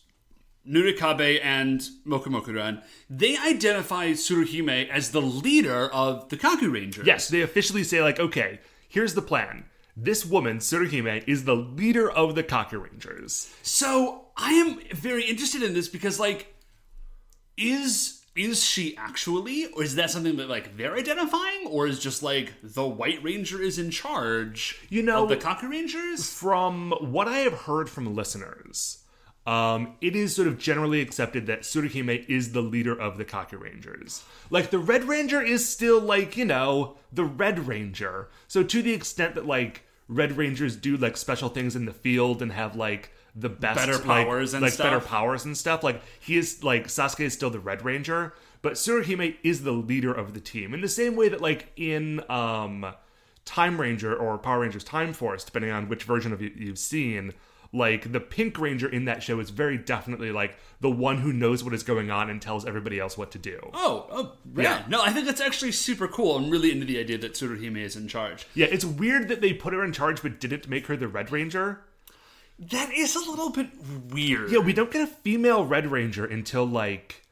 [0.67, 7.06] Nurikabe and Mokumokuren, they identify Tsuruhime as the leader of the Kaku Rangers.
[7.06, 9.65] yes, they officially say like, okay, here's the plan.
[9.97, 13.54] This woman, Tsuruhime, is the leader of the Kaku Rangers.
[13.63, 16.56] So I am very interested in this because, like,
[17.58, 22.24] is is she actually, or is that something that like they're identifying, or is just
[22.24, 24.80] like the White Ranger is in charge?
[24.89, 26.32] You know- of the Kaku Rangers.
[26.32, 29.00] From what I have heard from listeners,
[29.46, 33.60] um, it is sort of generally accepted that Tsuruhime is the leader of the Kaku
[33.60, 34.24] Rangers.
[34.50, 38.30] Like the Red Ranger is still like you know the Red Ranger.
[38.48, 42.42] So to the extent that like Red Rangers do like special things in the field
[42.42, 45.08] and have like the best Better like- powers and like better stuff.
[45.10, 45.84] powers and stuff.
[45.84, 50.13] Like he is like Sasuke is still the Red Ranger, but Tsuruhime is the leader
[50.13, 52.86] of the team in the same way that like in um
[53.46, 57.34] Time Ranger or Power Rangers Time Force, depending on which version of it you've seen.
[57.72, 61.63] Like the Pink Ranger in that show is very definitely like the one who knows
[61.63, 63.60] what is going on and tells everybody else what to do.
[63.76, 64.63] Oh, oh, yeah.
[64.80, 64.84] Yeah.
[64.88, 66.36] No, I think that's actually super cool.
[66.36, 68.48] I'm really into the idea that Tsuruhime is in charge.
[68.56, 71.32] Yeah, it's weird that they put her in charge but didn't make her the Red
[71.32, 71.82] Ranger.
[72.60, 73.69] That is a little bit
[74.12, 74.52] weird.
[74.52, 77.26] Yeah, we don't get a female Red Ranger until like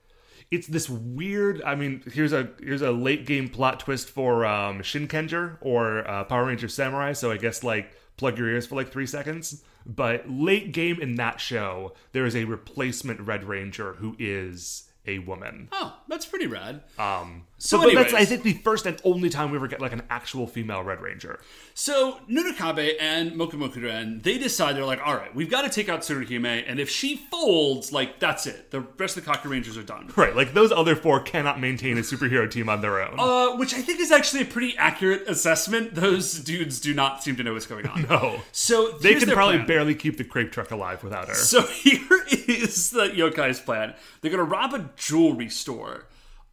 [0.49, 1.61] it's this weird.
[1.63, 6.23] I mean, here's a here's a late game plot twist for um, Shinkenger or uh,
[6.23, 7.13] Power Ranger Samurai.
[7.13, 9.63] So I guess like plug your ears for like three seconds.
[9.85, 15.19] But late game in that show, there is a replacement Red Ranger who is a
[15.19, 15.69] woman.
[15.71, 16.83] Oh, that's pretty rad.
[16.99, 19.81] Um, So so, but that's I think the first and only time we ever get
[19.81, 21.39] like an actual female Red Ranger.
[21.73, 26.01] So Nurikabe and Mokumokuren, they decide they're like, all right, we've got to take out
[26.01, 28.69] Tsuruhime, and if she folds, like that's it.
[28.69, 30.11] The rest of the Kaku Rangers are done.
[30.15, 33.19] Right, like those other four cannot maintain a superhero team on their own.
[33.19, 35.95] Uh, which I think is actually a pretty accurate assessment.
[35.95, 38.03] Those dudes do not seem to know what's going on.
[38.09, 38.39] no.
[38.51, 39.67] So They can probably plan.
[39.67, 41.33] barely keep the crepe truck alive without her.
[41.33, 43.95] So here is the yokai's plan.
[44.21, 46.05] They're gonna rob a jewelry store.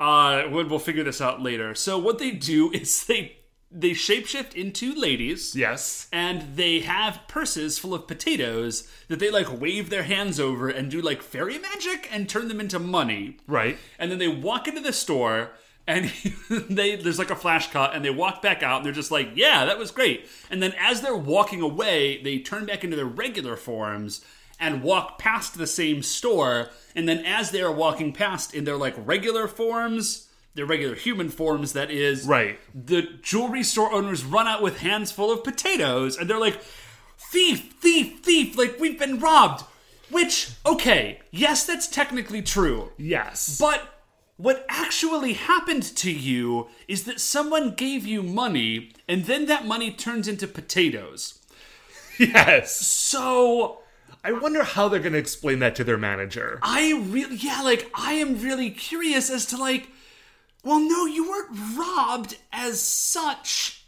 [0.04, 1.74] Uh, we'll we'll figure this out later.
[1.74, 3.36] So what they do is they
[3.70, 5.56] they shapeshift into ladies.
[5.56, 6.08] Yes.
[6.12, 10.90] And they have purses full of potatoes that they like wave their hands over and
[10.90, 13.38] do like fairy magic and turn them into money.
[13.48, 13.78] Right.
[13.98, 15.50] And then they walk into the store
[15.86, 16.12] and
[16.50, 19.30] they there's like a flash cut and they walk back out and they're just like,
[19.34, 23.06] "Yeah, that was great." And then as they're walking away, they turn back into their
[23.06, 24.22] regular forms
[24.60, 26.70] and walk past the same store.
[26.94, 31.28] And then as they are walking past in their like regular forms, their regular human
[31.30, 32.58] forms that is, Right.
[32.74, 36.60] the jewelry store owners run out with hands full of potatoes and they're like,
[37.18, 39.64] "Thief, thief, thief, like we've been robbed."
[40.10, 42.92] Which, okay, yes, that's technically true.
[42.98, 43.56] Yes.
[43.58, 43.80] But
[44.36, 49.90] what actually happened to you is that someone gave you money and then that money
[49.90, 51.40] turns into potatoes.
[52.18, 52.76] yes.
[52.80, 53.78] So
[54.24, 56.58] I wonder how they're going to explain that to their manager.
[56.62, 59.88] I really, yeah, like, I am really curious as to, like,
[60.64, 63.84] well, no, you weren't robbed as such.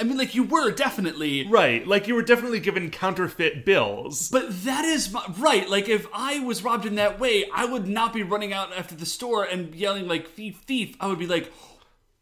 [0.00, 1.46] I mean, like, you were definitely.
[1.48, 1.86] Right.
[1.86, 4.30] Like you were definitely given counterfeit bills.
[4.30, 5.68] But that is my, right.
[5.68, 8.94] Like, if I was robbed in that way, I would not be running out after
[8.94, 10.96] the store and yelling, like, thief, thief.
[10.98, 11.52] I would be like,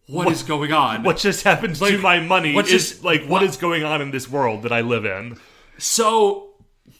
[0.07, 1.03] what is going on?
[1.05, 2.55] What just happened to my money?
[2.55, 5.05] what is just- like what what- is going on in this world that I live
[5.05, 5.39] in?
[5.79, 6.54] So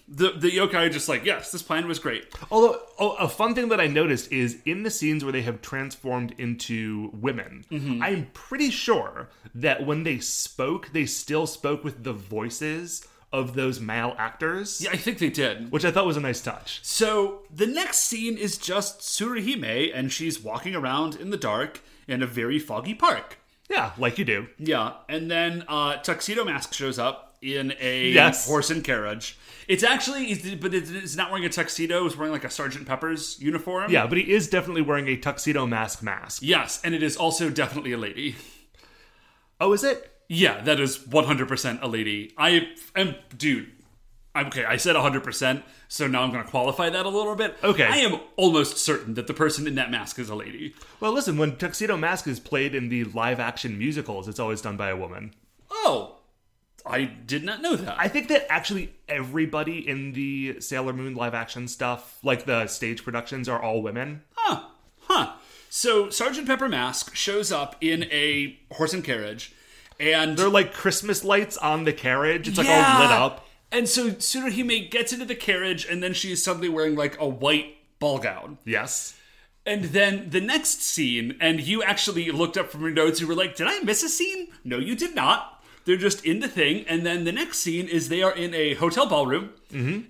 [0.07, 2.27] the the yokai are just like, yes, this plan was great.
[2.51, 5.63] Although oh, a fun thing that I noticed is in the scenes where they have
[5.63, 8.03] transformed into women, Mm-hmm.
[8.03, 13.81] I'm pretty sure that when they spoke, they still spoke with the voices of those
[13.81, 15.73] male actors, Yeah, I think they did.
[15.73, 16.79] which I thought was a nice touch.
[16.85, 22.23] So the next scene is just Tsuruhime, and she's walking around in the dark in
[22.23, 23.39] a very foggy park.
[23.69, 24.47] Yeah, like you do.
[24.59, 28.47] Yeah, and then uh, Tuxedo Mask shows up in a Yes.
[28.47, 29.37] horse and carriage.
[29.69, 32.05] It's actually, it's- but it's- it's not wearing a tuxedo.
[32.07, 33.91] It's wearing like a Sergeant Pepper's uniform.
[33.91, 36.43] Yeah, but he is definitely wearing a tuxedo mask mask.
[36.43, 38.37] Yes, and it is also definitely a lady.
[39.61, 40.11] Oh, is it?
[40.29, 42.33] Yeah, that is 100% a lady.
[42.37, 43.71] I am, dude.
[44.35, 44.65] I'm okay.
[44.65, 47.57] I said 100%, so now I'm going to qualify that a little bit.
[47.63, 47.85] Okay.
[47.87, 50.75] I am almost certain that the person in that mask is a lady.
[50.99, 54.77] Well, listen, when Tuxedo Mask is played in the live action musicals, it's always done
[54.77, 55.35] by a woman.
[55.71, 56.17] Oh,
[56.87, 57.97] I did not know that.
[57.99, 63.03] I think that actually everybody in the Sailor Moon live action stuff, like the stage
[63.05, 64.23] productions, are all women.
[64.35, 64.65] Huh.
[65.03, 65.33] Huh.
[65.71, 69.55] So Sergeant Pepper Mask shows up in a horse and carriage,
[69.99, 72.49] and They're like Christmas lights on the carriage.
[72.49, 72.95] It's like Yeah.
[72.97, 73.47] all lit up.
[73.73, 77.27] And so Tsuruhime gets into the carriage, and then she is suddenly wearing like a
[77.29, 78.59] white ball gown.
[78.65, 79.17] Yes.
[79.67, 83.35] And then the next scene, and you actually looked up from your notes, you were
[83.35, 84.49] like, Did I miss a scene?
[84.63, 85.54] No, you did not.
[85.85, 86.85] They're just in the thing.
[86.89, 89.51] And then the next scene is they are in a hotel ballroom,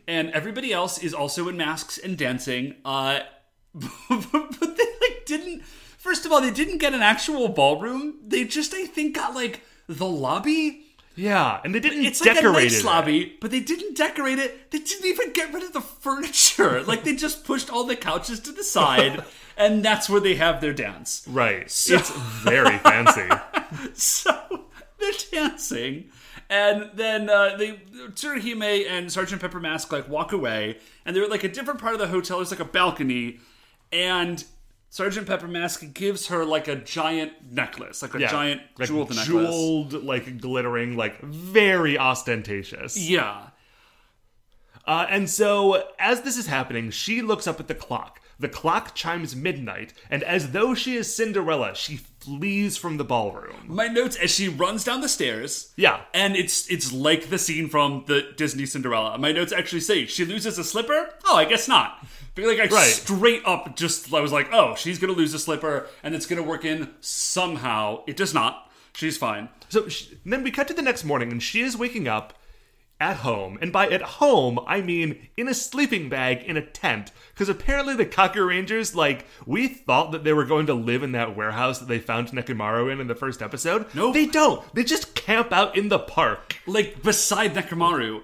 [0.07, 2.77] and everybody else is also in masks and dancing.
[2.85, 3.21] Uh,
[3.75, 5.63] but they like didn't.
[5.99, 8.17] First of all, they didn't get an actual ballroom.
[8.23, 10.83] They just, I think, got like the lobby.
[11.17, 12.85] Yeah, and they didn't It's like a decorate nice it.
[12.85, 14.71] lobby, but they didn't decorate it.
[14.73, 16.83] They didn't even get rid of the furniture.
[16.87, 19.25] like they just pushed all the couches to the side,
[19.57, 21.25] and that's where they have their dance.
[21.29, 21.63] Right.
[21.63, 22.11] it's
[22.43, 23.29] very fancy.
[23.95, 24.64] So
[25.31, 26.11] they're dancing,
[26.51, 27.81] and then uh, they
[28.13, 31.95] Tsuruhime and Sergeant Pepper Mask like walk away, and they're at like a different part
[31.95, 32.39] of the hotel.
[32.39, 33.41] There's like a balcony,
[33.93, 34.45] and
[34.91, 38.31] Sergeant Pepper Mask gives her like a giant necklace, like a Yeah.
[38.31, 39.27] giant like jeweled necklace.
[39.27, 42.97] Jeweled, like glittering, like very ostentatious.
[42.97, 43.49] Yeah.
[44.87, 48.21] Uh, and so, as this is happening, she looks up at the clock.
[48.39, 53.55] The clock chimes midnight, and as though she is Cinderella, she flees from the ballroom.
[53.67, 55.73] My notes as she runs down the stairs.
[55.77, 56.01] Yeah.
[56.13, 59.19] And it's it's like the scene from the Disney Cinderella.
[59.19, 61.11] My notes actually say she loses a slipper.
[61.27, 62.05] Oh, I guess not.
[62.35, 62.87] But like I Right.
[62.91, 66.43] straight up just I was like, oh, she's gonna lose a slipper and it's gonna
[66.43, 68.03] work in somehow.
[68.07, 68.71] It does not.
[68.95, 69.49] She's fine.
[69.69, 72.33] So she, then we cut to the next morning, and she is waking up
[73.05, 73.59] at home.
[73.61, 77.13] And by at home, I mean in a sleeping bag in a tent.
[77.33, 81.13] Because apparently the Kaku Rangers, like, we thought that they were going to live in
[81.13, 83.87] that warehouse that they found Nekomaru in in the first episode.
[83.95, 84.15] Nope.
[84.15, 84.63] They don't.
[84.75, 86.57] They just camp out in the park.
[86.67, 88.23] Like beside Nekomaru.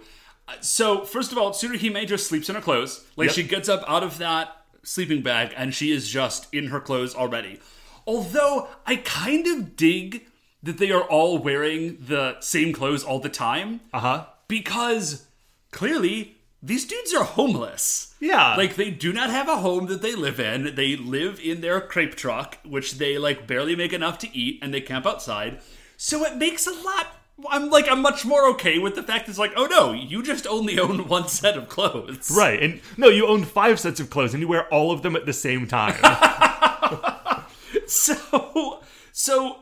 [0.49, 3.05] Uh, So first of all, Tsuruhime just sleeps in her clothes.
[3.17, 3.35] Like Yep.
[3.35, 7.15] she gets up out of that sleeping bag and she is just in her clothes
[7.15, 7.61] already.
[8.07, 10.27] Although I kind of dig
[10.63, 13.81] that they are all wearing the same clothes all the time.
[13.93, 14.27] Uh huh.
[14.51, 15.27] Because
[15.71, 18.15] clearly these dudes are homeless.
[18.21, 18.57] Yeah.
[18.57, 20.75] Like they do not have a home that they live in.
[20.75, 24.75] They live in their crepe truck, which they like barely make enough to eat, and
[24.75, 25.61] they camp outside.
[25.97, 27.07] So it makes a lot.
[27.49, 30.47] I'm like I'm much more okay with the fact it's like, oh no, you just
[30.47, 32.31] only own one set of clothes.
[32.37, 32.63] Right.
[32.63, 35.25] And no, you own five sets of clothes and you wear all of them at
[35.25, 35.97] the same time.
[37.91, 38.83] So
[39.13, 39.57] so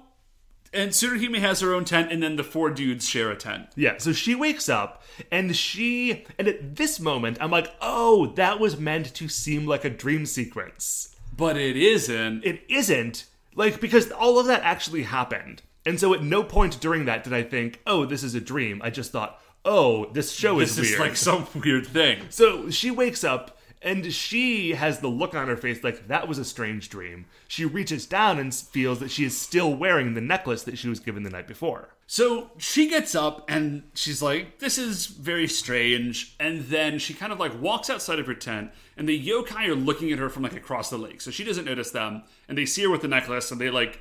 [0.72, 3.68] and Tsuruhime has her own tent, and then the four dudes share a tent.
[3.76, 8.60] Yeah, so she wakes up and she and at this moment I'm like, "Oh, that
[8.60, 12.44] was meant to seem like a dream sequence." But it isn't.
[12.44, 13.26] It isn't.
[13.54, 15.62] Like because all of that actually happened.
[15.86, 18.80] And so at no point during that did I think, "Oh, this is a dream."
[18.84, 22.26] I just thought, "Oh, this show is this weird." is like some weird thing.
[22.30, 26.38] So she wakes up and she has the look on her face like that was
[26.38, 27.26] a strange dream.
[27.46, 31.00] She reaches down and feels that she is still wearing the necklace that she was
[31.00, 31.90] given the night before.
[32.06, 36.34] So she gets up and she's like, This is very strange.
[36.40, 39.74] And then she kind of like walks outside of her tent, and the yokai are
[39.74, 41.20] looking at her from like across the lake.
[41.20, 44.00] So she doesn't notice them, and they see her with the necklace, and they like,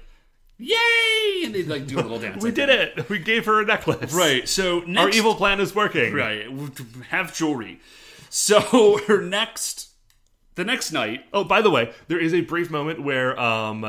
[0.57, 1.43] Yay!
[1.43, 2.43] And they like do a little dance.
[2.43, 3.09] We did it.
[3.09, 4.13] We gave her a necklace.
[4.13, 4.47] Right.
[4.47, 6.13] So next, Our evil plan is working.
[6.13, 6.45] Right.
[7.09, 7.79] Have jewelry.
[8.37, 9.89] So her next,
[10.53, 13.81] the next night, Oh, by the way, there is a brief moment where um,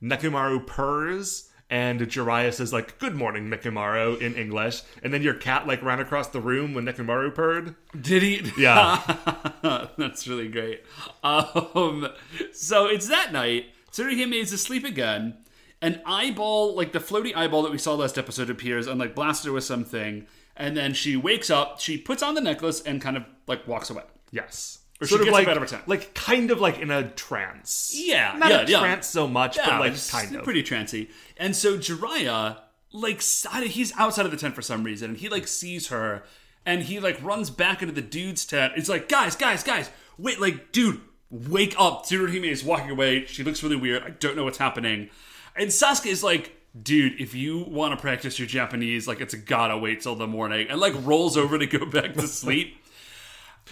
[0.00, 5.66] Nekomaru purrs and Jiraiya says like "Good morning, Nekomaru" in English, and then your cat
[5.66, 7.74] like ran across the room when Nekomaru purred.
[8.00, 8.52] did he?
[8.56, 9.02] Yeah,
[9.98, 10.84] That's really great.
[11.24, 12.08] Um,
[12.52, 13.66] so it's that night.
[13.92, 15.38] Tsuruhime is asleep again.
[15.82, 19.44] An eyeball, like the floaty eyeball that we saw last episode, appears and like blasts
[19.44, 20.26] her with something.
[20.56, 21.80] And then she wakes up.
[21.80, 24.02] She puts on the necklace and kind of like walks away.
[24.30, 24.78] yes.
[25.00, 25.86] Or sort she of gets like out of her tent.
[25.86, 27.92] like kind of like in a trance.
[27.94, 28.80] Yeah, not yeah, a yeah.
[28.80, 30.42] trance so much, Yeah, but like kind of.
[30.42, 31.08] pretty trancy.
[31.36, 32.58] And so Jiraiya,
[32.92, 36.24] like, he's outside of the tent for some reason, and he like sees her,
[36.66, 38.72] and he like runs back into the dude's tent.
[38.76, 42.04] It's like, guys, guys, guys, wait, like, dude, wake up!
[42.04, 43.24] Tsuruhime is walking away.
[43.26, 44.02] She looks really weird.
[44.02, 45.10] I don't know what's happening.
[45.54, 46.54] And Sasuke is like.
[46.80, 50.68] Dude, if you want to practice your Japanese, like it's gotta wait till the morning,
[50.68, 52.76] and like rolls over to go back to sleep.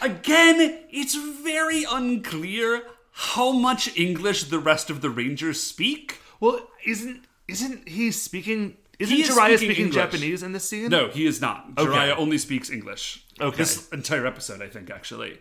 [0.01, 2.83] Again, it's very unclear
[3.13, 6.21] how much English the rest of the Rangers speak.
[6.39, 8.77] Well, isn't isn't he speaking?
[8.99, 10.03] Isn't He is Jiraiya speaking speaking, English.
[10.03, 10.89] Japanese in this scene?
[10.89, 11.75] No, he is not.
[11.75, 13.25] Jiraiya only speaks English.
[13.41, 13.57] Okay.
[13.57, 15.39] This entire episode, I think, actually.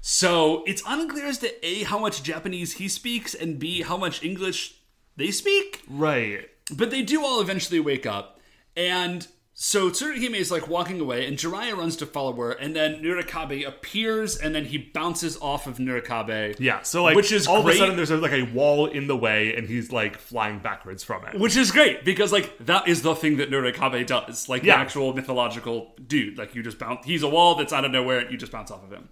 [0.00, 4.22] So it's unclear as to A, how much Japanese he speaks, and B, how much
[4.22, 4.76] English
[5.16, 5.82] they speak.
[5.88, 6.48] Right.
[6.72, 8.40] But they do all eventually wake up.
[8.76, 9.26] And
[9.64, 13.64] so Tsuruhime is like walking away, and Jiraiya runs to follow her, and then Nurikabe
[13.64, 16.56] appears, and then he bounces off of Nurikabe.
[16.58, 16.82] Yeah.
[16.82, 17.74] So like, Which is all great.
[17.74, 20.58] of a sudden there's a, like a wall in the way, and he's like flying
[20.58, 21.38] backwards from it.
[21.38, 24.48] Which is great because like that is the thing that Nurikabe does.
[24.48, 24.74] Like Yeah.
[24.78, 26.38] the actual mythological dude.
[26.38, 28.72] Like you just bounce he's a wall that's out of nowhere and you just bounce
[28.72, 29.10] off of him.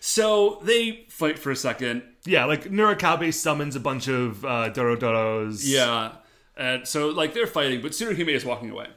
[0.00, 2.02] So they fight for a second.
[2.26, 5.60] Yeah, like Nurikabe summons a bunch of uh, Dorodoros.
[5.64, 6.14] Yeah.
[6.56, 8.88] And so like they're fighting, but Tsuruhime is walking away.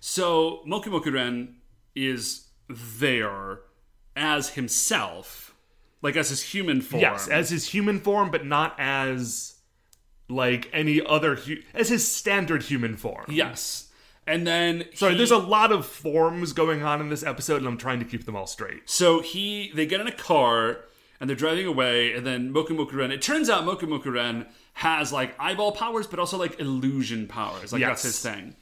[0.00, 1.54] So Mokumokuren
[1.94, 3.60] is there
[4.16, 5.54] as himself.
[6.02, 7.02] Like as his human form.
[7.02, 9.56] Yes, as his human form, but not as
[10.30, 13.26] like any other hu- as his standard human form.
[13.28, 13.88] Yes.
[14.26, 17.66] And then Sorry, he- there's a lot of forms going on in this episode, and
[17.66, 18.88] I'm trying to keep them all straight.
[18.88, 20.84] So he, they get in a car
[21.20, 23.10] and they're driving away, and then Mokumokuren.
[23.10, 27.72] It turns out Mokumokuren has like eyeball powers, but also like illusion powers.
[27.74, 28.56] Like that's his thing.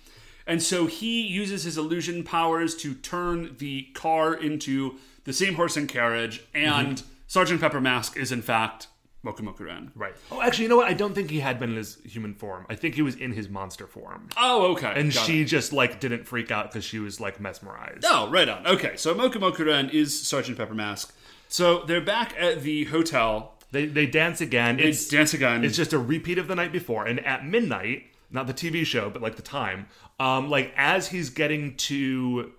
[0.48, 5.76] And so he uses his illusion powers to turn the car into the same horse
[5.76, 7.06] and carriage, and mm-hmm.
[7.26, 8.88] Sergeant Pepper Mask is in fact
[9.24, 9.90] Mokumokuren.
[9.94, 10.14] Right.
[10.32, 10.88] Oh, actually, you know what?
[10.88, 12.64] I don't think he had been in his human form.
[12.70, 14.92] I think he was in his monster form, Oh, okay.
[14.96, 15.46] and Got she it.
[15.46, 18.04] just like didn't freak out because she was like mesmerized.
[18.06, 18.66] Oh, right on.
[18.66, 21.14] Okay, so Mokumokuren is Sergeant Pepper Mask.
[21.48, 23.54] So they're back at the hotel.
[23.70, 24.78] They they dance again.
[24.80, 25.62] It's It's dance again.
[25.64, 27.06] It's just a repeat of the night before.
[27.06, 29.86] And at midnight, not the TV show, but like the time,
[30.20, 32.52] um, like as he's getting to,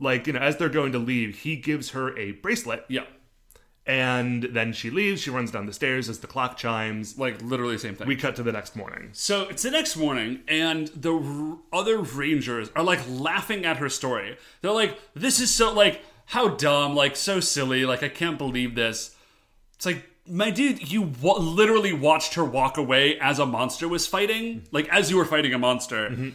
[0.00, 3.04] like you know, as they're going to leave, he gives her a bracelet, yeah,
[3.86, 5.20] and then she leaves.
[5.20, 7.18] She runs down the stairs as the clock chimes.
[7.18, 8.08] like literally the same thing.
[8.08, 9.10] We cut to the next morning.
[9.12, 13.88] So it's the next morning, and the r- other Rangers are like laughing at her
[13.88, 14.36] story.
[14.60, 18.74] They're like, "This is so like how dumb, like so silly, like I can't believe
[18.74, 19.14] this."
[19.76, 24.06] It's like, my dude, you wa- literally watched her walk away as a monster was
[24.06, 24.66] fighting, mm-hmm.
[24.76, 26.10] like as you were fighting a monster.
[26.10, 26.30] Mm-hmm.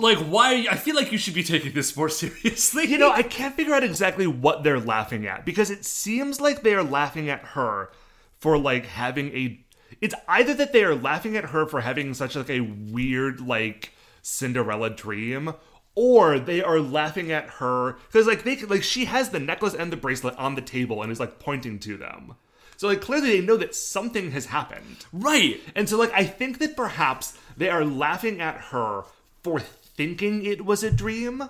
[0.00, 0.66] Like, why?
[0.70, 2.84] I feel like you should be taking this more seriously.
[2.84, 6.62] You know, I can't figure out exactly what they're laughing at because it seems like
[6.62, 7.90] they are laughing at her
[8.38, 9.60] for like having a.
[10.00, 13.92] It's either that they are laughing at her for having such like a weird like
[14.22, 15.54] Cinderella dream,
[15.96, 19.90] or they are laughing at her because like they like she has the necklace and
[19.92, 22.36] the bracelet on the table and is like pointing to them.
[22.76, 25.06] So like clearly they know that something has happened.
[25.12, 25.58] right?
[25.74, 29.04] And so, like, I think that perhaps they are laughing at her
[29.42, 31.48] for thinking it was a dream.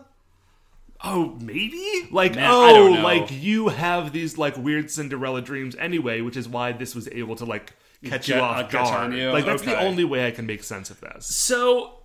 [1.05, 2.09] Oh, maybe.
[2.11, 6.73] Like, Man, oh, like you have these like weird Cinderella dreams anyway, which is why
[6.73, 7.75] this was able to like
[8.05, 9.13] catch Get- you uh, off catch guard.
[9.13, 9.31] you?
[9.31, 11.27] Like that's the only way I can make sense of this.
[11.27, 11.99] So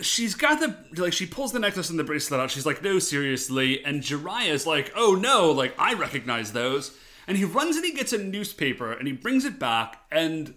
[0.00, 2.50] she's got the like she pulls the necklace and the bracelet out.
[2.50, 3.84] She's like, no, seriously.
[3.84, 6.96] And Jiraiya's like, oh no, like I recognize those.
[7.26, 10.54] And he runs and he gets a newspaper and he brings it back and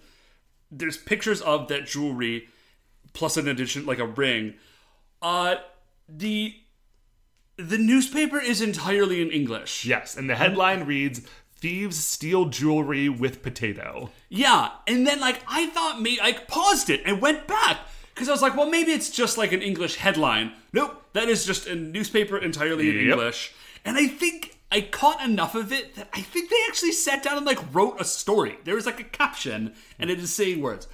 [0.71, 2.47] there's pictures of that jewelry
[3.13, 4.55] plus an addition like a ring.
[5.21, 5.55] Uh
[6.07, 6.55] the
[7.57, 9.85] the newspaper is entirely in English.
[9.85, 11.21] Yes, and the headline reads
[11.55, 14.11] Thieves steal jewelry with potato.
[14.29, 17.79] Yeah, and then like I thought, me, I paused it and went back
[18.19, 20.51] because I was like, well, maybe it's just like an English headline.
[20.73, 23.03] Nope, that is just a newspaper entirely in Yep.
[23.13, 23.53] English.
[23.85, 27.37] And I think I caught enough of it that I think they actually sat down
[27.37, 28.57] and like wrote a story.
[28.65, 30.87] There was like a caption, and it is saying words.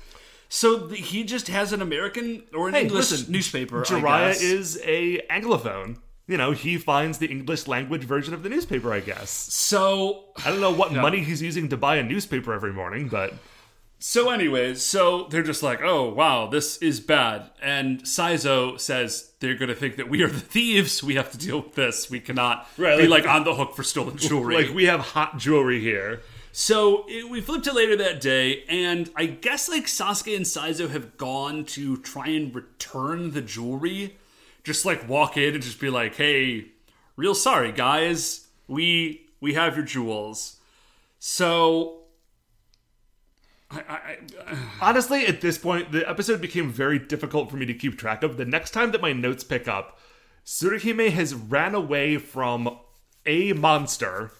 [0.49, 3.81] So th- he just has an American or an Hey, English listen, newspaper.
[3.81, 5.97] Jiraiya is a anglophone.
[6.27, 9.29] You know, he finds the English language version of the newspaper, I guess.
[9.31, 13.33] so I don't know what money he's using to buy a newspaper every morning, but
[13.97, 17.49] So, anyways, so they're just like, oh, wow, this is bad.
[17.61, 21.01] And Saizo says they're going to think that we are the thieves.
[21.01, 22.09] We have to deal with this.
[22.09, 24.55] We cannot Right, be like- like on the hook for stolen jewelry.
[24.65, 26.21] like we have hot jewelry here.
[26.51, 30.89] so it, we flipped to later that day, and I guess like Sasuke and Saizo
[30.89, 34.17] have gone to try and return the jewelry.
[34.63, 36.65] Just like walk in and just be like, hey,
[37.15, 38.47] real sorry, guys.
[38.67, 40.57] We we have your jewels.
[41.19, 42.01] So.
[43.75, 44.17] I,
[44.47, 48.23] I, Honestly, at this point, the episode became very difficult for me to keep track
[48.23, 48.37] of.
[48.37, 49.99] The next time that my notes pick up,
[50.45, 52.77] Tsuruhime has ran away from
[53.25, 54.31] a monster,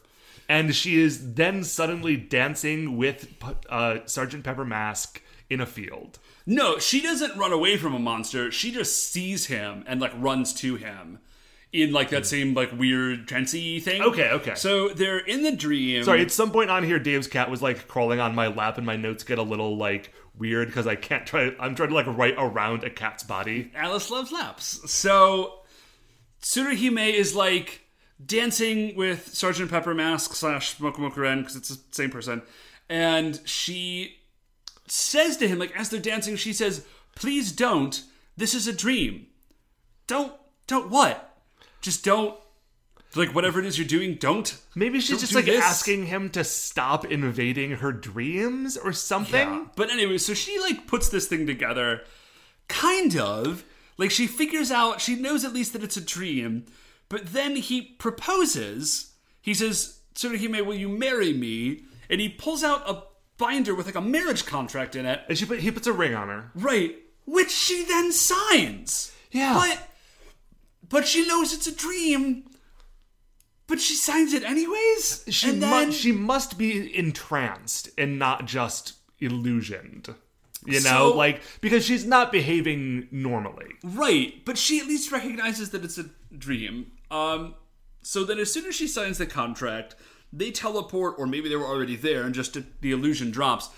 [0.48, 3.34] and she is then suddenly dancing with
[3.70, 6.20] uh, Sergeant Pepper Mask in a field.
[6.46, 8.52] No, she doesn't run away from a monster.
[8.52, 11.20] She just sees him and like runs to him
[11.84, 14.02] in like that same like weird trancy thing.
[14.02, 14.56] Okay, okay.
[14.56, 16.04] So they're in the dream.
[16.04, 18.86] Sorry, at some point on here, Dave's cat was like crawling on my lap, and
[18.86, 21.52] my notes get a little like weird because I can't try.
[21.60, 23.72] I'm trying to like write around a cat's body.
[23.76, 24.92] Alice loves laps.
[24.92, 25.60] So
[26.42, 27.82] Tsuruhime is like
[28.24, 32.42] dancing with Sergeant Pepper Mask slash Mokumokuren because it's the same person,
[32.90, 34.18] and she
[34.88, 38.04] says to him like as they're dancing, she says, "Please don't.
[38.38, 39.28] This is a dream.
[40.08, 40.34] Don't
[40.68, 41.35] don't what?
[41.82, 42.38] Just don't."
[43.16, 44.58] Like whatever it is you're doing, don't.
[44.76, 45.64] Maybe she's Don't just like this.
[45.64, 49.70] asking him to stop invading her dreams or something.
[49.78, 52.02] But anyway, so she like puts this thing together,
[52.68, 53.64] kind of.
[53.98, 56.66] Like she figures out, she knows at least that it's a dream,
[57.08, 59.14] but then he proposes.
[59.42, 61.84] He says, Tsuruhime, will you marry me?
[62.10, 63.04] And he pulls out a
[63.38, 65.22] binder with like a marriage contract in it.
[65.30, 66.52] And she put, he puts a ring on her.
[66.54, 66.96] Right.
[67.26, 69.14] Which she then signs.
[69.32, 69.54] Yeah.
[69.54, 69.90] But
[70.90, 72.46] but she knows it's a dream.
[73.68, 75.26] But she signs it anyways.
[75.30, 80.14] She and mu- she must be entranced and not just illusioned.
[80.66, 83.68] You know, So- like because she's not behaving normally.
[83.84, 86.06] Right, but she at least recognizes that it's a
[86.38, 86.92] dream.
[87.12, 87.56] Um,
[88.02, 89.96] so then, as soon as she signs the contract,
[90.32, 93.70] they teleport, or maybe they were already there, and just the illusion drops.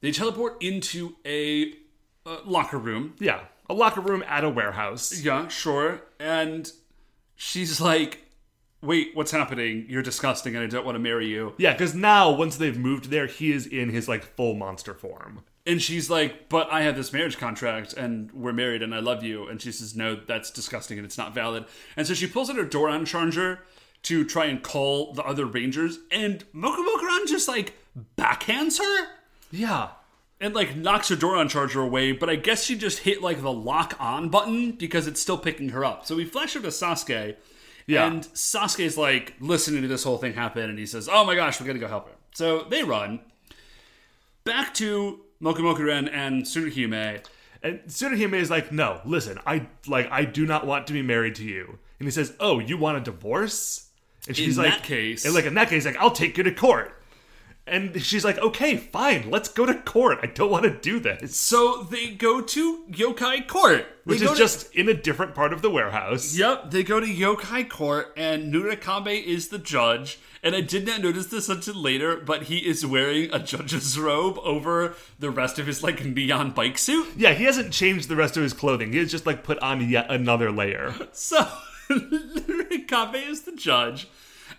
[0.00, 1.72] They teleport into a
[2.24, 3.14] uh, locker room.
[3.18, 5.22] Yeah, a locker room at a warehouse.
[5.22, 6.02] Yeah, sure.
[6.18, 6.70] And
[7.34, 8.24] she's like,
[8.80, 9.86] "Wait, what's happening?
[9.88, 13.10] You're disgusting, and I don't want to marry you." Yeah, because now once they've moved
[13.10, 15.42] there, he is in his like full monster form.
[15.66, 19.22] And she's like, "But I have this marriage contract, and we're married, and I love
[19.24, 21.64] you." And she says, "No, that's disgusting, and it's not valid."
[21.96, 23.60] And so she pulls out her Doron charger
[24.02, 27.72] to try and call the other rangers, and Mokumokuren just like
[28.16, 29.08] backhands her
[29.50, 29.88] Yeah,
[30.40, 32.12] and like knocks her Doron charger away.
[32.12, 35.70] But I guess she just hit like the lock on button because it's still picking
[35.70, 36.06] her up.
[36.06, 37.36] So we flash her to Sasuke,
[37.86, 38.06] Yeah.
[38.06, 41.60] and Sasuke's like listening to this whole thing happen, and he says, "Oh my gosh,
[41.60, 43.20] we gotta go help her." So they run
[44.44, 47.22] back to Mokumokuren and Tsuruhime.
[47.62, 51.34] and Tsuruhime is like, no, listen, I like I do not want to be married
[51.36, 51.78] to you.
[51.98, 53.88] And he says, oh, you want a divorce?
[54.28, 56.44] And she's In like, that case- and like in that case, like I'll take you
[56.44, 56.95] to court.
[57.68, 60.18] And she's like, okay, fine, let's go to court.
[60.22, 61.36] I don't want to do this.
[61.36, 65.62] So they go to Yokai Court, Which is to- just in a different part of
[65.62, 66.36] the warehouse.
[66.36, 70.20] Yep, they go to Yokai Court, and Nurikabe is the judge.
[70.44, 74.38] And I did not notice this until later, but he is wearing a judge's robe
[74.44, 77.08] over the rest of his like neon bike suit.
[77.16, 78.92] Yeah, he hasn't changed the rest of his clothing.
[78.92, 80.94] He has just like put on yet another layer.
[81.12, 81.48] So
[81.90, 84.08] Nurikabe is the judge,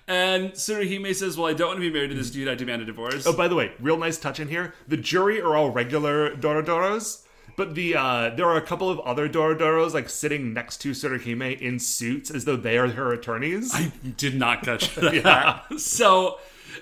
[0.07, 2.47] and Tsuruhime says, "Well, I don't want to be married to this dude.
[2.47, 4.73] I demand a divorce." Oh, by the way, real nice touch in here.
[4.87, 7.23] The jury are all regular Dorodoros,
[7.55, 11.59] but the uh, there are a couple of other Dorodoros like sitting next to Tsuruhime
[11.59, 13.73] in suits as though they are her attorneys.
[13.73, 15.79] I did not catch that.
[15.79, 16.39] So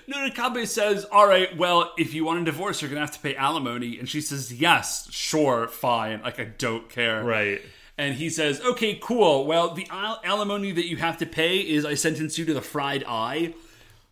[0.08, 3.20] Nurikabe says, All right, well, if you want a divorce, you're going to have to
[3.20, 3.98] pay alimony.
[3.98, 6.22] And she says, Yes, sure, fine.
[6.22, 7.24] Like, I don't care.
[7.24, 7.60] Right.
[7.98, 9.46] And he says, Okay, cool.
[9.46, 12.62] Well, the al- alimony that you have to pay is I sentence you to the
[12.62, 13.54] fried eye.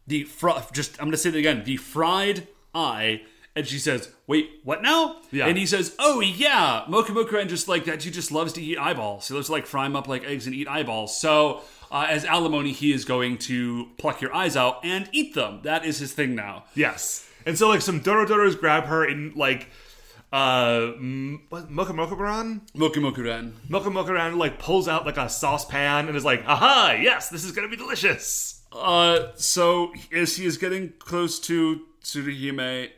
[0.06, 3.22] The fr- just, I'm going to say it again the fried eye.
[3.56, 5.16] And she says, Wait, what now?
[5.30, 5.46] Yeah.
[5.46, 6.84] And he says, Oh, yeah.
[6.88, 8.02] Mocha Mokuren just like that.
[8.02, 9.28] He just loves to eat eyeballs.
[9.28, 11.16] He loves to like fry them up like eggs and eat eyeballs.
[11.16, 11.62] So,
[11.92, 15.60] uh, as alimony, he is going to pluck your eyes out and eat them.
[15.62, 16.64] That is his thing now.
[16.74, 17.28] Yes.
[17.46, 19.68] And so like some Dorodoros grab her and like
[20.34, 22.62] uh m- what Mocha Mocha Baran?
[22.74, 23.52] Mocha Mokuren.
[23.68, 27.52] Mocha Mocha like pulls out like a saucepan and is like, aha, yes, this is
[27.52, 28.62] gonna be delicious.
[28.72, 32.90] Uh, so as he is getting close to Tsuruhime,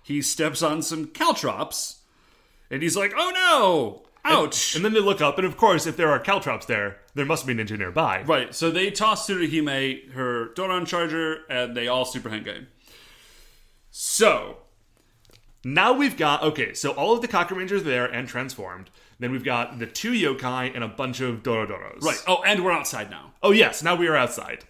[0.00, 2.02] he steps on some caltrops,
[2.70, 4.02] and he's like, "Oh no!
[4.24, 7.26] Ouch!" And then they look up, and of course, if there are caltrops there, there
[7.26, 8.22] must be an ninja nearby.
[8.22, 8.54] right.
[8.54, 12.66] So they toss Tsuruhime her Doron charger, and they all super henge.
[13.90, 14.58] So
[15.66, 18.88] Now we've got okay, so all of the Kaku Rangers are there and transformed.
[19.18, 22.02] Then we've got the two yokai and a bunch of Dorodoros.
[22.02, 22.22] right.
[22.28, 23.32] Oh, and we're outside now.
[23.42, 24.62] Oh yes, now we are outside.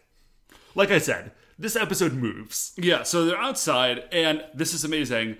[0.75, 2.73] Like I said, this episode moves.
[2.79, 3.03] Yeah.
[3.03, 5.37] So they're outside, and this is amazing.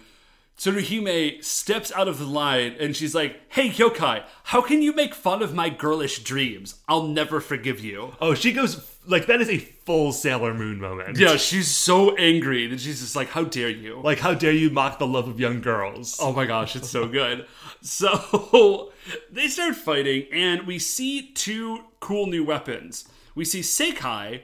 [0.59, 5.15] Tsuruhime steps out of the line and she's like, Hey, yokai, how can you make
[5.15, 6.83] fun of my girlish dreams?
[6.87, 8.15] I'll never forgive you.
[8.21, 8.75] Oh, she goes
[9.07, 11.19] like that is a full Sailor Moon moment.
[11.19, 14.71] Yeah, she's so angry that she's just like, "How dare you!" Like, how dare you
[14.71, 16.19] mock the love of young girls?
[16.21, 17.47] oh my gosh, it's so good.
[17.83, 18.93] So
[19.31, 23.09] they start fighting, and we see two cool new weapons.
[23.35, 24.43] We see Seikai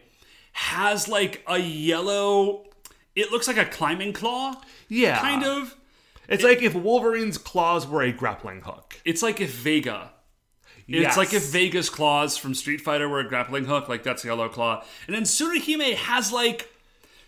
[0.52, 2.64] has like a yellow.
[3.14, 5.20] It looks like a climbing claw, yeah.
[5.20, 5.76] kind of.
[6.28, 8.98] It's like if Wolverine's claws were a grappling hook.
[9.04, 10.11] It's like if Vega.
[10.92, 11.16] It's Yes.
[11.16, 14.84] like if Vega's claws from Street Fighter were a grappling hook, like that's yellow claw.
[15.06, 16.68] And then Tsuruhime has like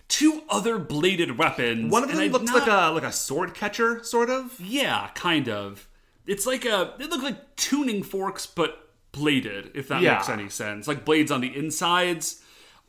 [0.09, 1.91] two other bladed weapons.
[1.91, 4.59] One of them looks not- like a like a sword catcher, sort of.
[4.61, 5.87] Yeah, kind of.
[6.27, 6.95] It's like a.
[6.99, 9.71] They look like tuning forks, but bladed.
[9.75, 10.15] If that Yeah.
[10.17, 12.41] makes any sense, like blades on the insides.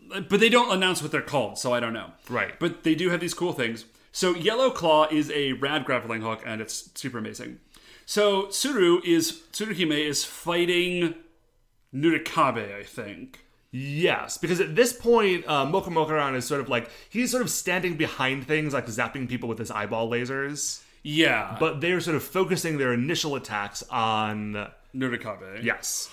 [0.08, 2.12] But they don't announce what they're called, so I don't know.
[2.30, 2.60] Right.
[2.60, 3.86] But they do have these cool things.
[4.12, 7.60] So Yellow Claw is a rad grappling hook, and it's super amazing.
[8.06, 11.16] So Tsuru is Tsuruhime is fighting
[11.94, 13.42] Nurikabe, I think.
[13.72, 17.50] Yes, because at this point, uh, Mocha Mocharan is sort of like he's sort of
[17.50, 20.82] standing behind things, like zapping people with his eyeball lasers.
[21.04, 25.62] Yeah, But they're sort of focusing their initial attacks on Nurikabe.
[25.64, 26.10] yes,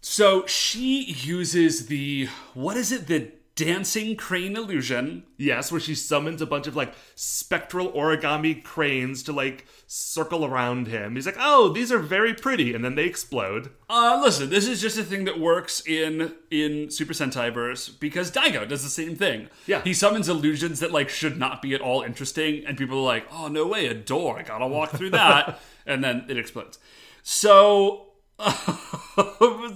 [0.00, 3.06] So she uses the what is it?
[3.06, 5.24] The dancing crane illusion.
[5.36, 10.86] yes, where she summons a bunch of like spectral origami cranes to like circle around
[10.86, 11.16] him.
[11.16, 13.70] He's like, "Oh, these are very pretty," and then they explode.
[13.90, 18.68] Uh, listen, this is just a thing that works in in Super Sentaiverse because Daigo
[18.68, 19.48] does the same thing.
[19.66, 19.82] Yeah.
[19.82, 23.26] he summons illusions that like should not be at all interesting, and people are like,
[23.32, 24.38] "Oh no way, a door!
[24.38, 26.78] I gotta walk through that," and then it explodes.
[27.24, 28.12] So,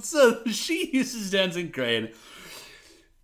[0.03, 2.11] so she uses dancing crane,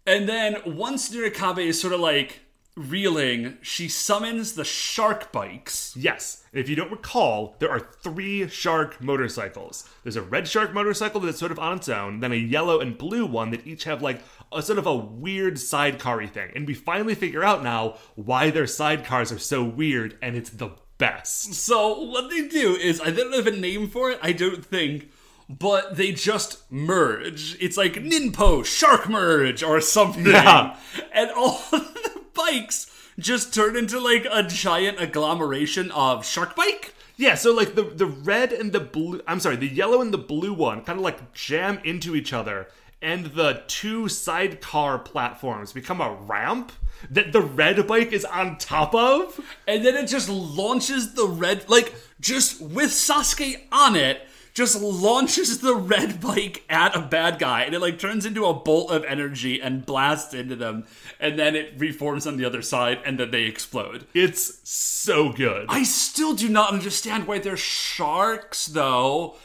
[0.09, 2.41] and then once Nurikabe is sort of like
[2.77, 5.97] reeling, she summons the shark bikes.
[5.97, 6.45] Yes.
[6.53, 9.89] And if you don't recall, there are three shark motorcycles.
[10.03, 12.97] There's a red shark motorcycle that's sort of on its own, then a yellow and
[12.97, 16.53] blue one that each have like a sort of a weird sidecar thing.
[16.55, 20.71] And we finally figure out now why their sidecars are so weird, and it's the
[20.99, 21.55] best.
[21.55, 24.19] So what they do is I don't have a name for it.
[24.23, 25.11] I don't think,
[25.49, 27.57] but they just merge.
[27.61, 30.77] It's like Ninpo Shark Merge or something, Yeah.
[31.13, 36.95] and all the bikes just turn into like a giant agglomeration of shark bike.
[37.17, 40.19] Yeah, so like the the red and the blue I'm sorry, the yellow and the
[40.19, 42.69] blue one kind of like jam into each other
[43.01, 46.73] and the two sidecar platforms become a ramp
[47.11, 49.41] that the red bike is on top of.
[49.69, 55.61] And then it just launches the red, like, just with Sasuke on it, just launches
[55.61, 57.63] the red bike at a bad guy.
[57.63, 60.87] And it, like, turns into a bolt of energy and blasts into them.
[61.21, 64.07] And then it reforms on the other side, and then they explode.
[64.15, 65.67] It's so good.
[65.69, 69.37] I still do not understand why they're sharks, though.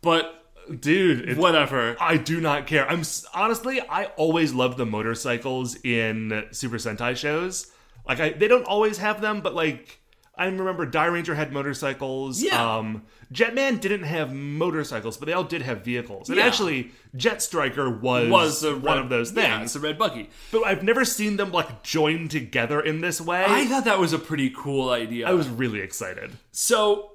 [0.00, 0.38] But
[0.80, 1.96] Dude, it's, whatever.
[2.00, 2.88] I do not care.
[2.88, 3.02] I'm
[3.34, 7.66] honestly, I always love the motorcycles in Super Sentai shows.
[8.06, 10.00] Like, I, they don't always have them, but like,
[10.34, 12.42] I remember Dairanger had motorcycles.
[12.42, 12.76] Yeah.
[12.76, 13.02] Um,
[13.32, 16.30] Jetman didn't have motorcycles, but they all did have vehicles.
[16.30, 16.46] And Yeah.
[16.46, 19.70] actually, Jet Striker was, Was a one of those Yeah, things.
[19.70, 20.30] it's a red buggy.
[20.50, 23.44] but I've never seen them like joined together in this way.
[23.46, 25.28] I thought that was a pretty cool idea.
[25.28, 26.32] I was really excited.
[26.50, 27.10] so,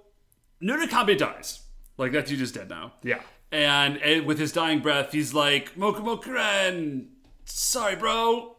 [0.61, 1.61] Nurikabe dies.
[1.97, 2.93] Like, that dude is dead now.
[3.03, 3.21] Yeah.
[3.51, 7.07] And, and with his dying breath, he's like, Mokumokuren,
[7.45, 8.55] sorry, bro.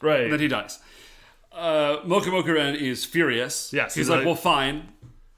[0.00, 0.24] Right.
[0.24, 0.78] And then he dies.
[1.54, 3.72] Uh, Mocha Mocha Ren is furious.
[3.72, 4.88] Yes, he's he's like, like- well, fine.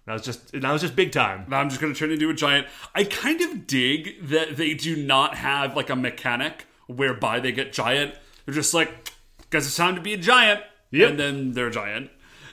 [0.06, 1.46] That was just now it's just big time.
[1.50, 2.66] I'm just gonna turn into a giant.
[2.94, 7.72] I kind of dig that they do not have like a mechanic whereby they get
[7.72, 8.14] giant.
[8.44, 9.12] They're just like,
[9.50, 10.60] guess it's time to be a giant,
[10.90, 11.10] Yep.
[11.10, 12.10] and then they're a giant.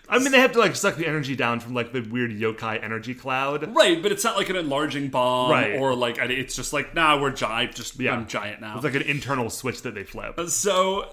[0.07, 2.81] I mean, they have to like suck the energy down from like the weird yokai
[2.83, 3.73] energy cloud.
[3.75, 5.75] Right, but it's not like an enlarging bomb Right.
[5.77, 7.75] or like it's just like, nah, we're giant.
[7.75, 8.13] Just Yeah.
[8.13, 8.75] I'm giant now.
[8.75, 10.39] It's like an internal switch that they flip.
[10.49, 11.09] So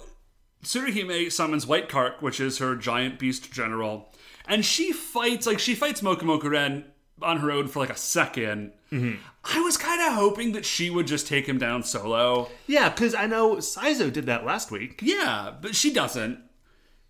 [0.62, 4.12] Tsuruhime summons White Kark, which is her giant beast general,
[4.46, 6.84] and she fights like she fights Mocha Ren
[7.22, 11.06] on her own for like a 2nd I was kind of hoping that she would
[11.06, 12.48] just take him down solo.
[12.66, 15.00] Yeah, because I know Saizo did that last week.
[15.02, 16.40] Yeah, but she doesn't.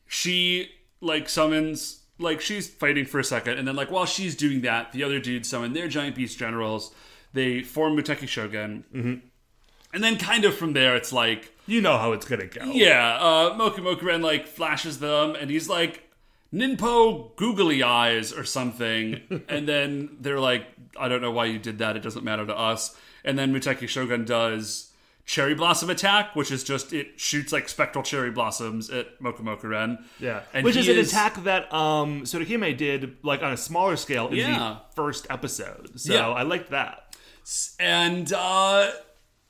[0.06, 0.70] She
[1.00, 4.92] like summons like she's fighting for a second, and then like while she's doing that,
[4.92, 6.92] the other dudes summon their giant beast generals.
[7.32, 9.14] They form Muteki Shogun, mm-hmm.
[9.92, 12.64] and then kind of from there, it's like You know how it's gonna go.
[12.64, 16.02] yeah, uh, Mokumokuren like flashes them, and he's like
[16.52, 20.66] Ninpo googly eyes or something, and then they're like,
[20.98, 21.94] I don't know why you did that.
[21.96, 22.96] It doesn't matter to us.
[23.24, 24.90] And then Muteki Shogun does
[25.26, 29.98] cherry blossom attack, which is just it shoots like spectral cherry blossoms at Mokumokuren.
[30.18, 34.28] Yeah, and which is an attack that um Sodokime did like on a smaller scale
[34.28, 34.58] in Yeah.
[34.58, 36.00] the first episode.
[36.00, 36.28] So Yeah.
[36.30, 37.14] I liked that.
[37.78, 38.90] and uh,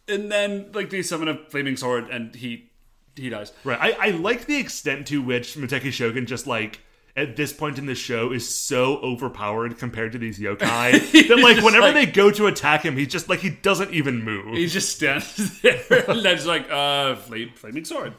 [0.08, 2.70] and then like they summon a flaming sword, and he
[3.16, 3.52] he dies.
[3.64, 3.78] Right.
[3.98, 6.80] I, I like the extent to which Muteki Shogun just like
[7.16, 10.92] at this point in the show is so overpowered compared to these yokai
[11.28, 14.22] that like whenever like- they go to attack him, he's just like he doesn't even
[14.24, 14.54] move.
[14.56, 18.12] He just stands there and then just like, uh, flame, flaming sword.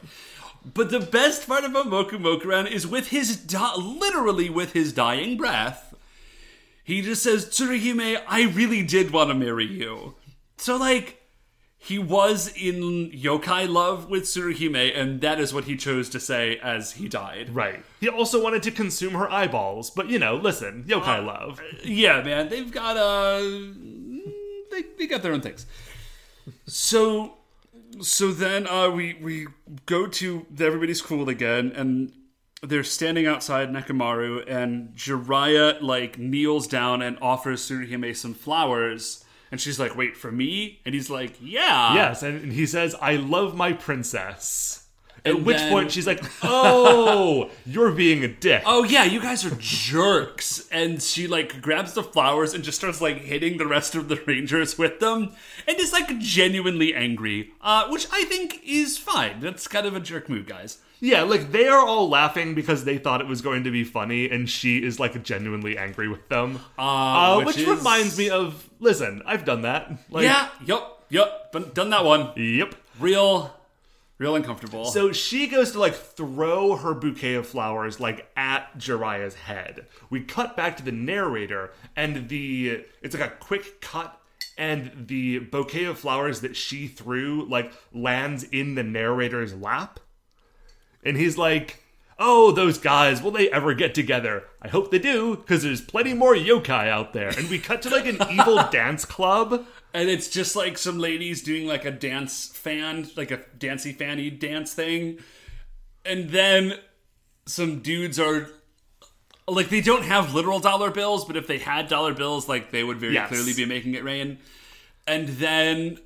[0.74, 5.94] But the best part about Mokumokuren is with his, di- literally with his dying breath,
[6.84, 10.16] he just says, Tsuruhime, I really did want to marry you.
[10.58, 11.19] So, like,
[11.82, 16.58] he was in yokai love with Tsuruhime, and that is what he chose to say
[16.62, 17.54] as he died.
[17.54, 17.82] Right.
[18.00, 21.58] He also wanted to consume her eyeballs, but you know, listen, yokai love.
[21.82, 23.40] Yeah, man, they've got uh
[24.70, 25.64] they, they got their own things.
[26.66, 27.38] So
[28.02, 29.46] so then uh we we
[29.86, 32.12] go to the everybody's cool again and
[32.62, 39.60] they're standing outside Nekomaru and Jiraiya like kneels down and offers Tsuruhime some flowers and
[39.60, 43.54] she's like, "Wait for me?" And he's like, "Yeah." Yes, and he says, "I love
[43.56, 44.76] my princess."
[45.22, 49.20] At And which then- point she's like, "Oh, you're being a dick." Oh yeah, you
[49.20, 50.66] guys are jerks.
[50.72, 54.16] And she like grabs the flowers and just starts like hitting the rest of the
[54.26, 55.32] rangers with them,
[55.68, 59.40] and is like genuinely angry, uh, which I think is fine.
[59.40, 60.78] That's kind of a jerk move, guys.
[61.02, 64.30] Yeah, like they are all laughing because they thought it was going to be funny,
[64.30, 66.60] and she is like genuinely angry with them.
[66.78, 69.92] Uh, which which is- reminds me of, listen, I've done that.
[70.10, 71.52] Like, yeah, yup, yup.
[71.52, 72.32] Done, done that one.
[72.36, 72.74] Yep.
[72.98, 73.54] Real,
[74.18, 74.86] real uncomfortable.
[74.86, 79.86] So she goes to like throw her bouquet of flowers like at Jiraiya's head.
[80.10, 84.20] We cut back to the narrator, and the it's like a quick cut,
[84.58, 90.00] and the bouquet of flowers that she threw like lands in the narrator's lap,
[91.04, 91.79] and he's like.
[92.22, 94.44] Oh, those guys, will they ever get together?
[94.60, 97.30] I hope they do, because there's plenty more yokai out there.
[97.30, 99.64] And we cut to like an evil dance club.
[99.94, 104.28] and it's just like some ladies doing like a dance fan, like a dancy fanny
[104.28, 105.18] dance thing.
[106.04, 106.74] And then
[107.46, 108.48] some dudes are
[109.48, 112.84] like they don't have literal dollar bills, but if they had dollar bills, like they
[112.84, 113.28] would very Yes.
[113.28, 114.38] clearly be making it rain.
[115.06, 115.98] And then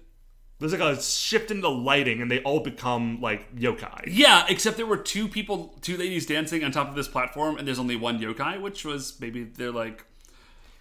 [0.60, 4.04] There's like a shift into lighting, and they all become like yokai.
[4.06, 7.66] yeah, except there were two people, two ladies dancing on top of this platform, and
[7.66, 10.04] there's only one yokai, which was maybe they're like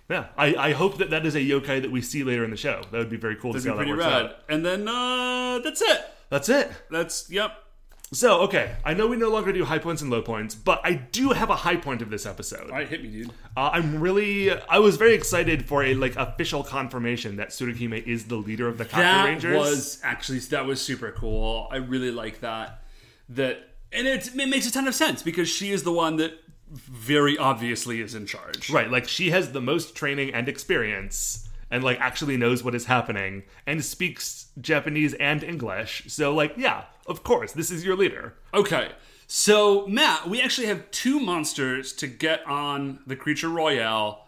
[0.09, 2.57] Yeah, I, I hope that that is a yokai that we see later in the
[2.57, 2.84] show.
[2.91, 4.26] That would be very cool to see how that pretty works rad.
[4.26, 4.36] out.
[4.47, 6.01] And then uh that's it.
[6.30, 6.71] That's it.
[6.91, 7.62] That's yep.
[8.12, 10.93] So, okay, I know we no longer do high points and low points, but I
[10.93, 12.70] do have a high point of this episode.
[12.70, 13.32] All right, hit me, dude.
[13.58, 18.26] Uh, I'm really, I was very excited for a like official confirmation that Tsuruhime is
[18.26, 19.54] the leader of the Kaku that Rangers.
[19.54, 21.68] That was actually that was super cool.
[21.72, 22.84] I really like that.
[23.30, 26.34] That and it, it makes a ton of sense because she is the one that
[26.70, 28.70] very obviously is in charge.
[28.70, 28.89] right.
[28.91, 33.43] Like she has the most training and experience, and like actually knows what is happening
[33.65, 36.03] and speaks Japanese and English.
[36.07, 38.36] So, like, yeah, of course, this is your leader.
[38.53, 38.91] Okay.
[39.26, 44.28] So Matt, we actually have two monsters to get on the creature royale.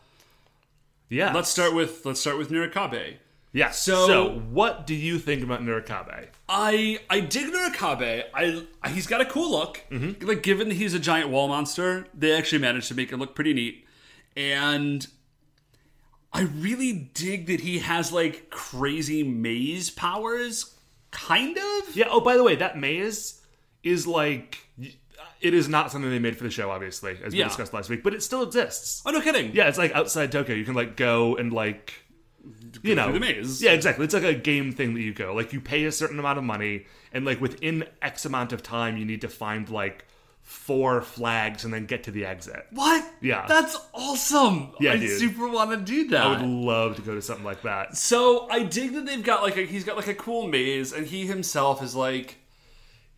[1.07, 1.31] Yeah.
[1.33, 3.17] Let's start with let's start with Nurikabe.
[3.53, 3.69] Yeah.
[3.69, 6.27] So- so, what do you think about Nurikabe?
[6.49, 8.23] I I dig Nurikabe.
[8.33, 9.81] I he's got a cool look.
[9.91, 10.25] Mm-hmm.
[10.25, 13.35] Like given that he's a giant wall monster, they actually managed to make it look
[13.35, 13.85] pretty neat.
[14.35, 15.05] And
[16.35, 20.75] I really dig that he has like crazy maze powers.
[21.11, 21.95] Kind of.
[21.95, 22.07] Yeah.
[22.09, 23.41] Oh, by the way, that maze
[23.83, 24.57] is like
[25.41, 27.47] it is not something they made for the show, obviously, as we Yeah.
[27.47, 29.01] discussed last week, but it still exists.
[29.05, 29.51] Oh no, kidding.
[29.55, 30.55] Yeah, it's like outside Tokyo.
[30.55, 31.93] You can like go and like
[32.83, 33.61] you know through the maze.
[33.61, 34.03] Yeah, exactly.
[34.05, 35.33] It's like a game thing that you go.
[35.33, 38.97] Like you pay a certain amount of money, and like within X amount of time,
[38.97, 40.05] you need to find like
[40.45, 42.65] four flags and then get to the exit.
[42.71, 43.03] What?
[43.19, 43.45] Yeah.
[43.47, 44.71] That's awesome.
[44.79, 45.19] Yeah, I dude.
[45.19, 46.21] super want to do that.
[46.25, 47.97] I would love to go to something like that.
[47.97, 51.07] So I dig that they've got like a, he's got like a cool maze, and
[51.07, 52.37] he himself is like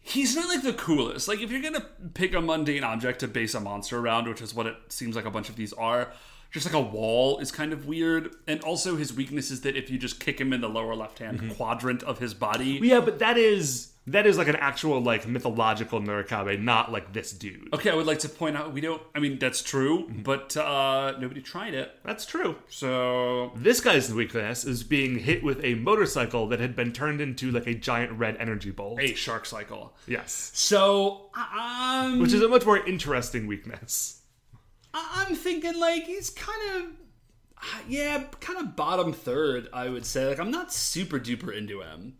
[0.02, 1.28] he's not like the coolest.
[1.28, 4.56] Like if you're gonna pick a mundane object to base a monster around, which is
[4.56, 6.14] what it seems like a bunch of these are,
[6.50, 8.34] just like a wall is kind of weird.
[8.48, 11.20] And also his weakness is that if you just kick him in the lower left
[11.20, 11.52] hand Mm-hmm.
[11.56, 12.80] quadrant of his body.
[12.82, 17.32] Yeah, but that is that is like an actual like mythological Nurikabe, not like this
[17.34, 17.68] dude.
[17.74, 19.02] Okay, I would like to point out we don't.
[19.14, 20.22] I mean, that's true, Mm-hmm.
[20.24, 21.92] but uh, nobody tried it.
[22.04, 22.56] That's true.
[22.70, 27.52] So This guy's weakness is being hit with a motorcycle that had been turned into
[27.52, 29.00] like a giant red energy bolt.
[29.02, 29.94] a shark cycle.
[30.08, 30.52] Yes.
[30.54, 34.22] So um, Which is a much more interesting weakness.
[34.94, 36.92] I'm thinking like he's kind of
[37.88, 39.68] yeah, kind of bottom third.
[39.74, 42.16] I would say like I'm not super duper into him.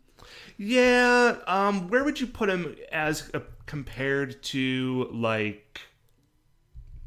[0.58, 5.80] Yeah, um, where would you put him as uh, compared to like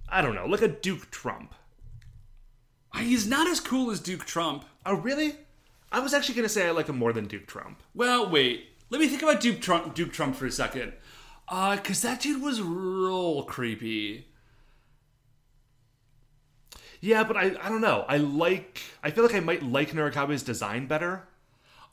[0.08, 1.54] I don't know, like a Duke Trump?
[2.98, 4.66] He's not as cool as Duke Trump.
[4.86, 5.36] Oh, really?
[5.92, 7.82] I was actually going to say I like him more than Duke Trump.
[7.94, 8.70] Well, wait.
[8.90, 9.96] Let me think about Duke Trump.
[9.96, 10.94] Duke Trump for a second.
[11.48, 14.28] Uh, cause that dude was real creepy.
[17.02, 18.06] Yeah, but I I don't know.
[18.08, 21.28] I like I feel like I might like Nurikabe's design better.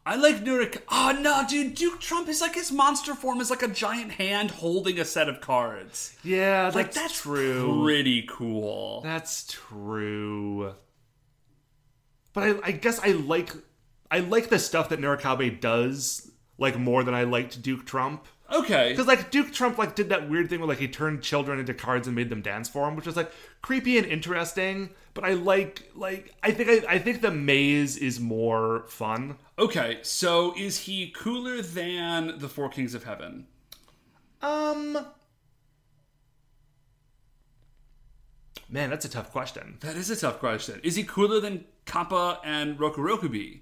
[0.08, 0.80] I like Nurik.
[0.88, 1.74] Oh no, dude!
[1.74, 5.28] Duke Trump is like his monster form is like a giant hand holding a set
[5.28, 6.16] of cards.
[6.24, 7.82] Yeah, that's, Like that's true.
[7.84, 9.02] Pretty cool.
[9.02, 10.72] That's true.
[12.32, 13.50] But I, I guess I like
[14.10, 18.24] I like the stuff that Nurikabe does like more than I liked Duke Trump.
[18.50, 18.92] Okay.
[18.92, 21.74] Because like Duke Trump like did that weird thing where like he turned children into
[21.74, 23.30] cards and made them dance for him, which was like
[23.60, 24.88] creepy and interesting.
[25.12, 29.36] But I like like I think I, I think the maze is more fun.
[29.58, 33.46] Okay, so is he cooler than the Four Kings of Heaven?
[34.40, 34.96] Um,
[38.68, 39.78] man, that's a tough question.
[39.80, 40.80] That is a tough question.
[40.84, 43.60] Is he cooler than Kappa and Rokurokubi?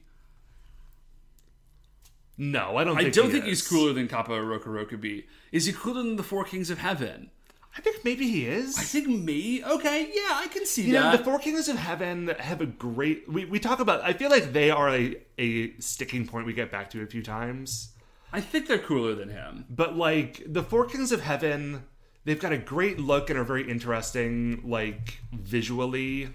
[2.36, 2.98] No, I don't.
[2.98, 3.60] I Think don't think is.
[3.60, 5.24] he's cooler than Kappa or Rokurokubi.
[5.52, 7.30] Is he cooler than the Four Kings of Heaven?
[7.76, 8.78] I think maybe he is.
[8.78, 9.62] I think me.
[9.62, 13.30] Okay, yeah, I can see You know, the Four Kings of Heaven have a great.
[13.30, 14.00] We, we talk about.
[14.02, 17.22] I feel like they are a, a sticking point we get back to a few
[17.22, 17.90] times.
[18.32, 19.66] I think they're cooler than him.
[19.68, 21.84] But like the Four Kings of Heaven,
[22.24, 26.30] they've got a great look and are very interesting, like visually.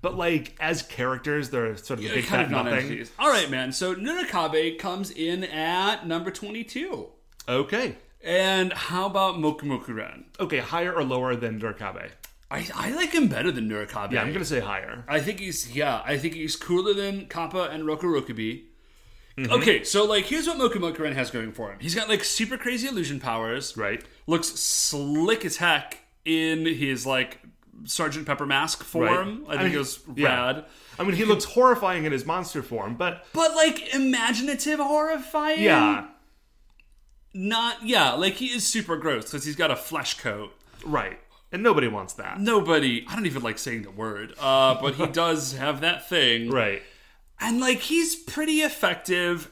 [0.00, 2.70] But like as characters, they're sort of a big kind fat of nothing.
[2.72, 3.12] non-entities.
[3.20, 3.70] All right, man.
[3.70, 7.08] So Nurikabe comes in at number twenty-two.
[7.48, 10.24] Okay, And how about Mokumokuren?
[10.38, 12.10] okay, higher or lower than Nurikabe?
[12.50, 14.12] I, I like him better than Nurikabe.
[14.12, 15.04] Yeah, I'm gonna say higher.
[15.08, 16.02] I think he's yeah.
[16.04, 18.64] I think he's cooler than Kappa and Rokurokubi.
[19.38, 19.52] Mm-hmm.
[19.52, 21.78] Okay, so like here's what Mokumokuren has going for him.
[21.80, 23.76] He's got like super crazy illusion powers.
[23.76, 24.04] Right.
[24.26, 27.40] Looks slick as heck in his like
[27.84, 29.46] Sergeant Pepper mask form.
[29.48, 30.28] I, I think mean, it was yeah.
[30.28, 30.64] rad.
[30.98, 35.62] I mean, he looks horrifying in his monster form, but But like imaginative horrifying.
[35.62, 36.08] yeah,
[37.34, 40.52] Not yeah, like he is super gross because he's got a flesh coat.
[40.84, 41.18] right.
[41.54, 42.40] And nobody wants that.
[42.40, 46.50] Nobody, I don't even like saying the word, uh, but he does have that thing.
[46.50, 46.82] Right.
[47.40, 49.50] and like he's pretty effective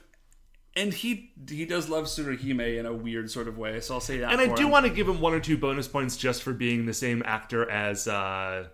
[0.74, 4.18] and he he does love Tsuruhime in a weird sort of way so i'll say
[4.18, 4.70] that And I do him.
[4.70, 7.68] want to give him one or two bonus points just for being the same actor
[7.68, 8.68] as uh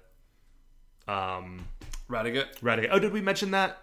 [1.09, 1.67] um
[2.09, 2.59] Radigat.
[2.61, 2.89] Radigan.
[2.93, 3.79] Oh, did we mention that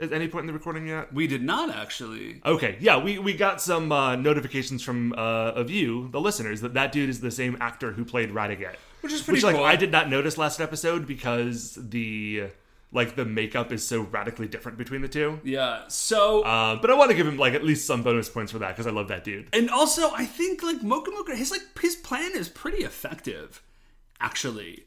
[0.00, 1.12] at any point in the recording yet?
[1.12, 5.16] we did not actually Okay, yeah, we, we got some uh, notifications from uh,
[5.54, 9.12] of you, the listeners, that that dude is the same actor who played Radigat, Which
[9.12, 9.56] is pretty which like.
[9.56, 12.48] I did not notice last episode because the
[12.92, 15.38] like the makeup is so radically different between the two.
[15.44, 18.50] yeah so Uh, but I want to give him like at least some bonus points
[18.50, 19.46] for that because I love that dude.
[19.52, 23.62] and also i think like mokumoku his like his plan is pretty effective
[24.20, 24.84] actually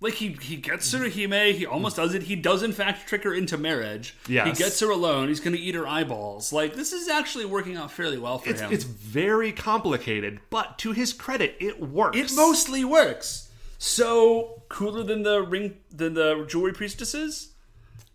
[0.00, 2.24] like he he gets Tsuruhime, he almost does it.
[2.24, 4.14] He does in fact trick her into marriage.
[4.28, 4.46] Yes.
[4.58, 5.28] He gets her alone.
[5.28, 6.52] He's going to eat her eyeballs.
[6.52, 8.72] Like this is actually working out fairly well for It's, him.
[8.72, 12.16] it's very complicated, but to his credit, it works.
[12.18, 13.50] It mostly works.
[13.78, 17.52] So cooler than the ring than the jewelry priestesses?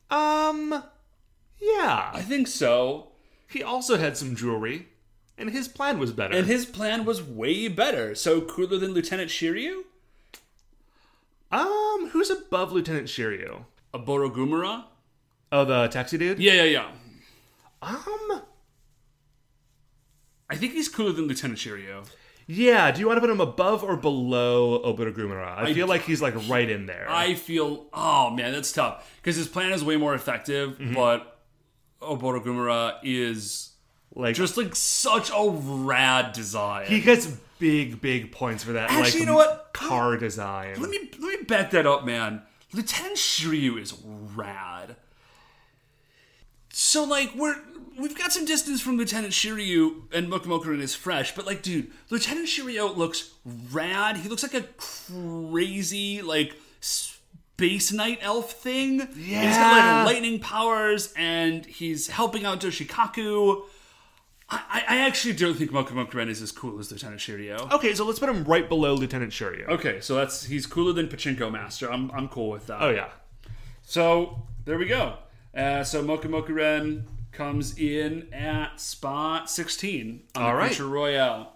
[0.10, 0.84] um,
[1.60, 2.12] yeah.
[2.14, 3.10] I think so.
[3.48, 4.88] He also had some jewelry,
[5.38, 6.36] and his plan was better.
[6.36, 8.16] And his plan was way better.
[8.16, 9.82] So cooler than Lieutenant Shiryu?
[11.52, 13.66] Um, who's above Lieutenant Shiryu?
[13.93, 14.86] A Borogumara?
[15.52, 16.39] Oh, the taxi dude.
[16.39, 16.88] Yeah, yeah, yeah.
[17.82, 18.41] Um,
[20.49, 22.06] I think he's cooler than Lieutenant Shiryu.
[22.47, 25.58] Yeah, do you want to put him above or below Oboro Gumara?
[25.58, 27.06] I, feel like he's like right in there.
[27.10, 30.93] I feel, oh man, that's tough because his plan is way more effective, Mm-hmm.
[30.95, 31.39] but
[32.02, 33.70] Oboro Gumara is
[34.16, 36.88] like just like such a rad design.
[36.88, 37.28] he gets
[37.59, 38.89] big, big points for that.
[38.91, 39.74] Actually, like you know what?
[39.74, 40.80] car design.
[40.82, 42.41] let me let me back that up, man.
[42.74, 43.93] Lieutenant Shiryu is
[44.36, 44.95] rad.
[46.70, 47.55] So like we're
[47.99, 52.47] we've got some distance from Lieutenant Shiryu and Mokumokuren is fresh, but like dude, Lieutenant
[52.47, 53.32] Shiryu looks
[53.72, 54.18] rad.
[54.18, 58.99] He looks like a crazy like space knight elf thing.
[59.16, 63.64] Yeah, He's got like lightning powers and he's helping out Doshikaku.
[64.52, 67.72] I, I actually don't think Mokumokuren is as cool as Lieutenant Shiryu.
[67.72, 69.68] Okay, so let's put him right below Lieutenant Shiryu.
[69.70, 71.91] Okay, so that's he's cooler than Pachinko Master.
[71.91, 72.82] I'm I'm cool with that.
[72.82, 73.10] Oh yeah.
[73.82, 75.16] So there we go.
[75.56, 80.78] Uh, so Mokumokuren comes in at spot 16 on All right.
[80.80, 81.54] Royale.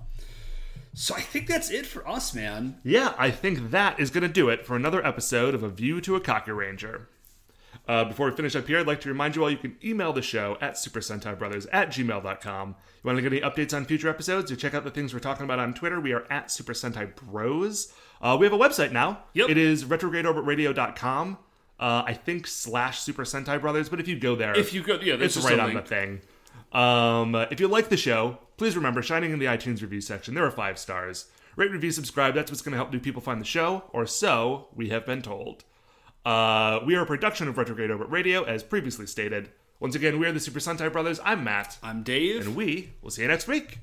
[0.93, 2.77] So I think that's it for us, man.
[2.83, 5.99] Yeah, I think that is going to do it for another episode of A View
[6.01, 7.09] to a Kaku Ranger.
[7.87, 10.11] Uh, before we finish up here, I'd like to remind you all you can email
[10.13, 12.69] the show at Super Sentai Brothers at gmail.com.
[12.69, 15.19] You want to get any updates on future episodes or check out the things we're
[15.19, 15.99] talking about on Twitter?
[15.99, 17.93] We are at Super Sentai Bros.
[18.21, 19.23] Uh, we have a website now.
[19.33, 19.49] Yep.
[19.49, 21.37] It is retrogradeorbitradio.com.
[21.77, 24.97] Uh, I think slash Super Sentai Brothers, but if you go there, If you go,
[25.01, 26.21] yeah, it's right on the thing.
[26.71, 30.33] Um, if you like the show, please remember shining in the iTunes review section.
[30.35, 31.25] There are five stars.
[31.55, 32.33] Rate, review, subscribe.
[32.33, 35.21] That's what's going to help new people find the show, or so we have been
[35.21, 35.63] told.
[36.25, 39.49] Uh, we are a production of Retrograde Orbit Radio, as previously stated.
[39.79, 41.19] Once again, we are the Super Sentai Brothers.
[41.23, 41.77] I'm Matt.
[41.83, 42.47] I'm Dave.
[42.47, 43.77] And we will see you next week.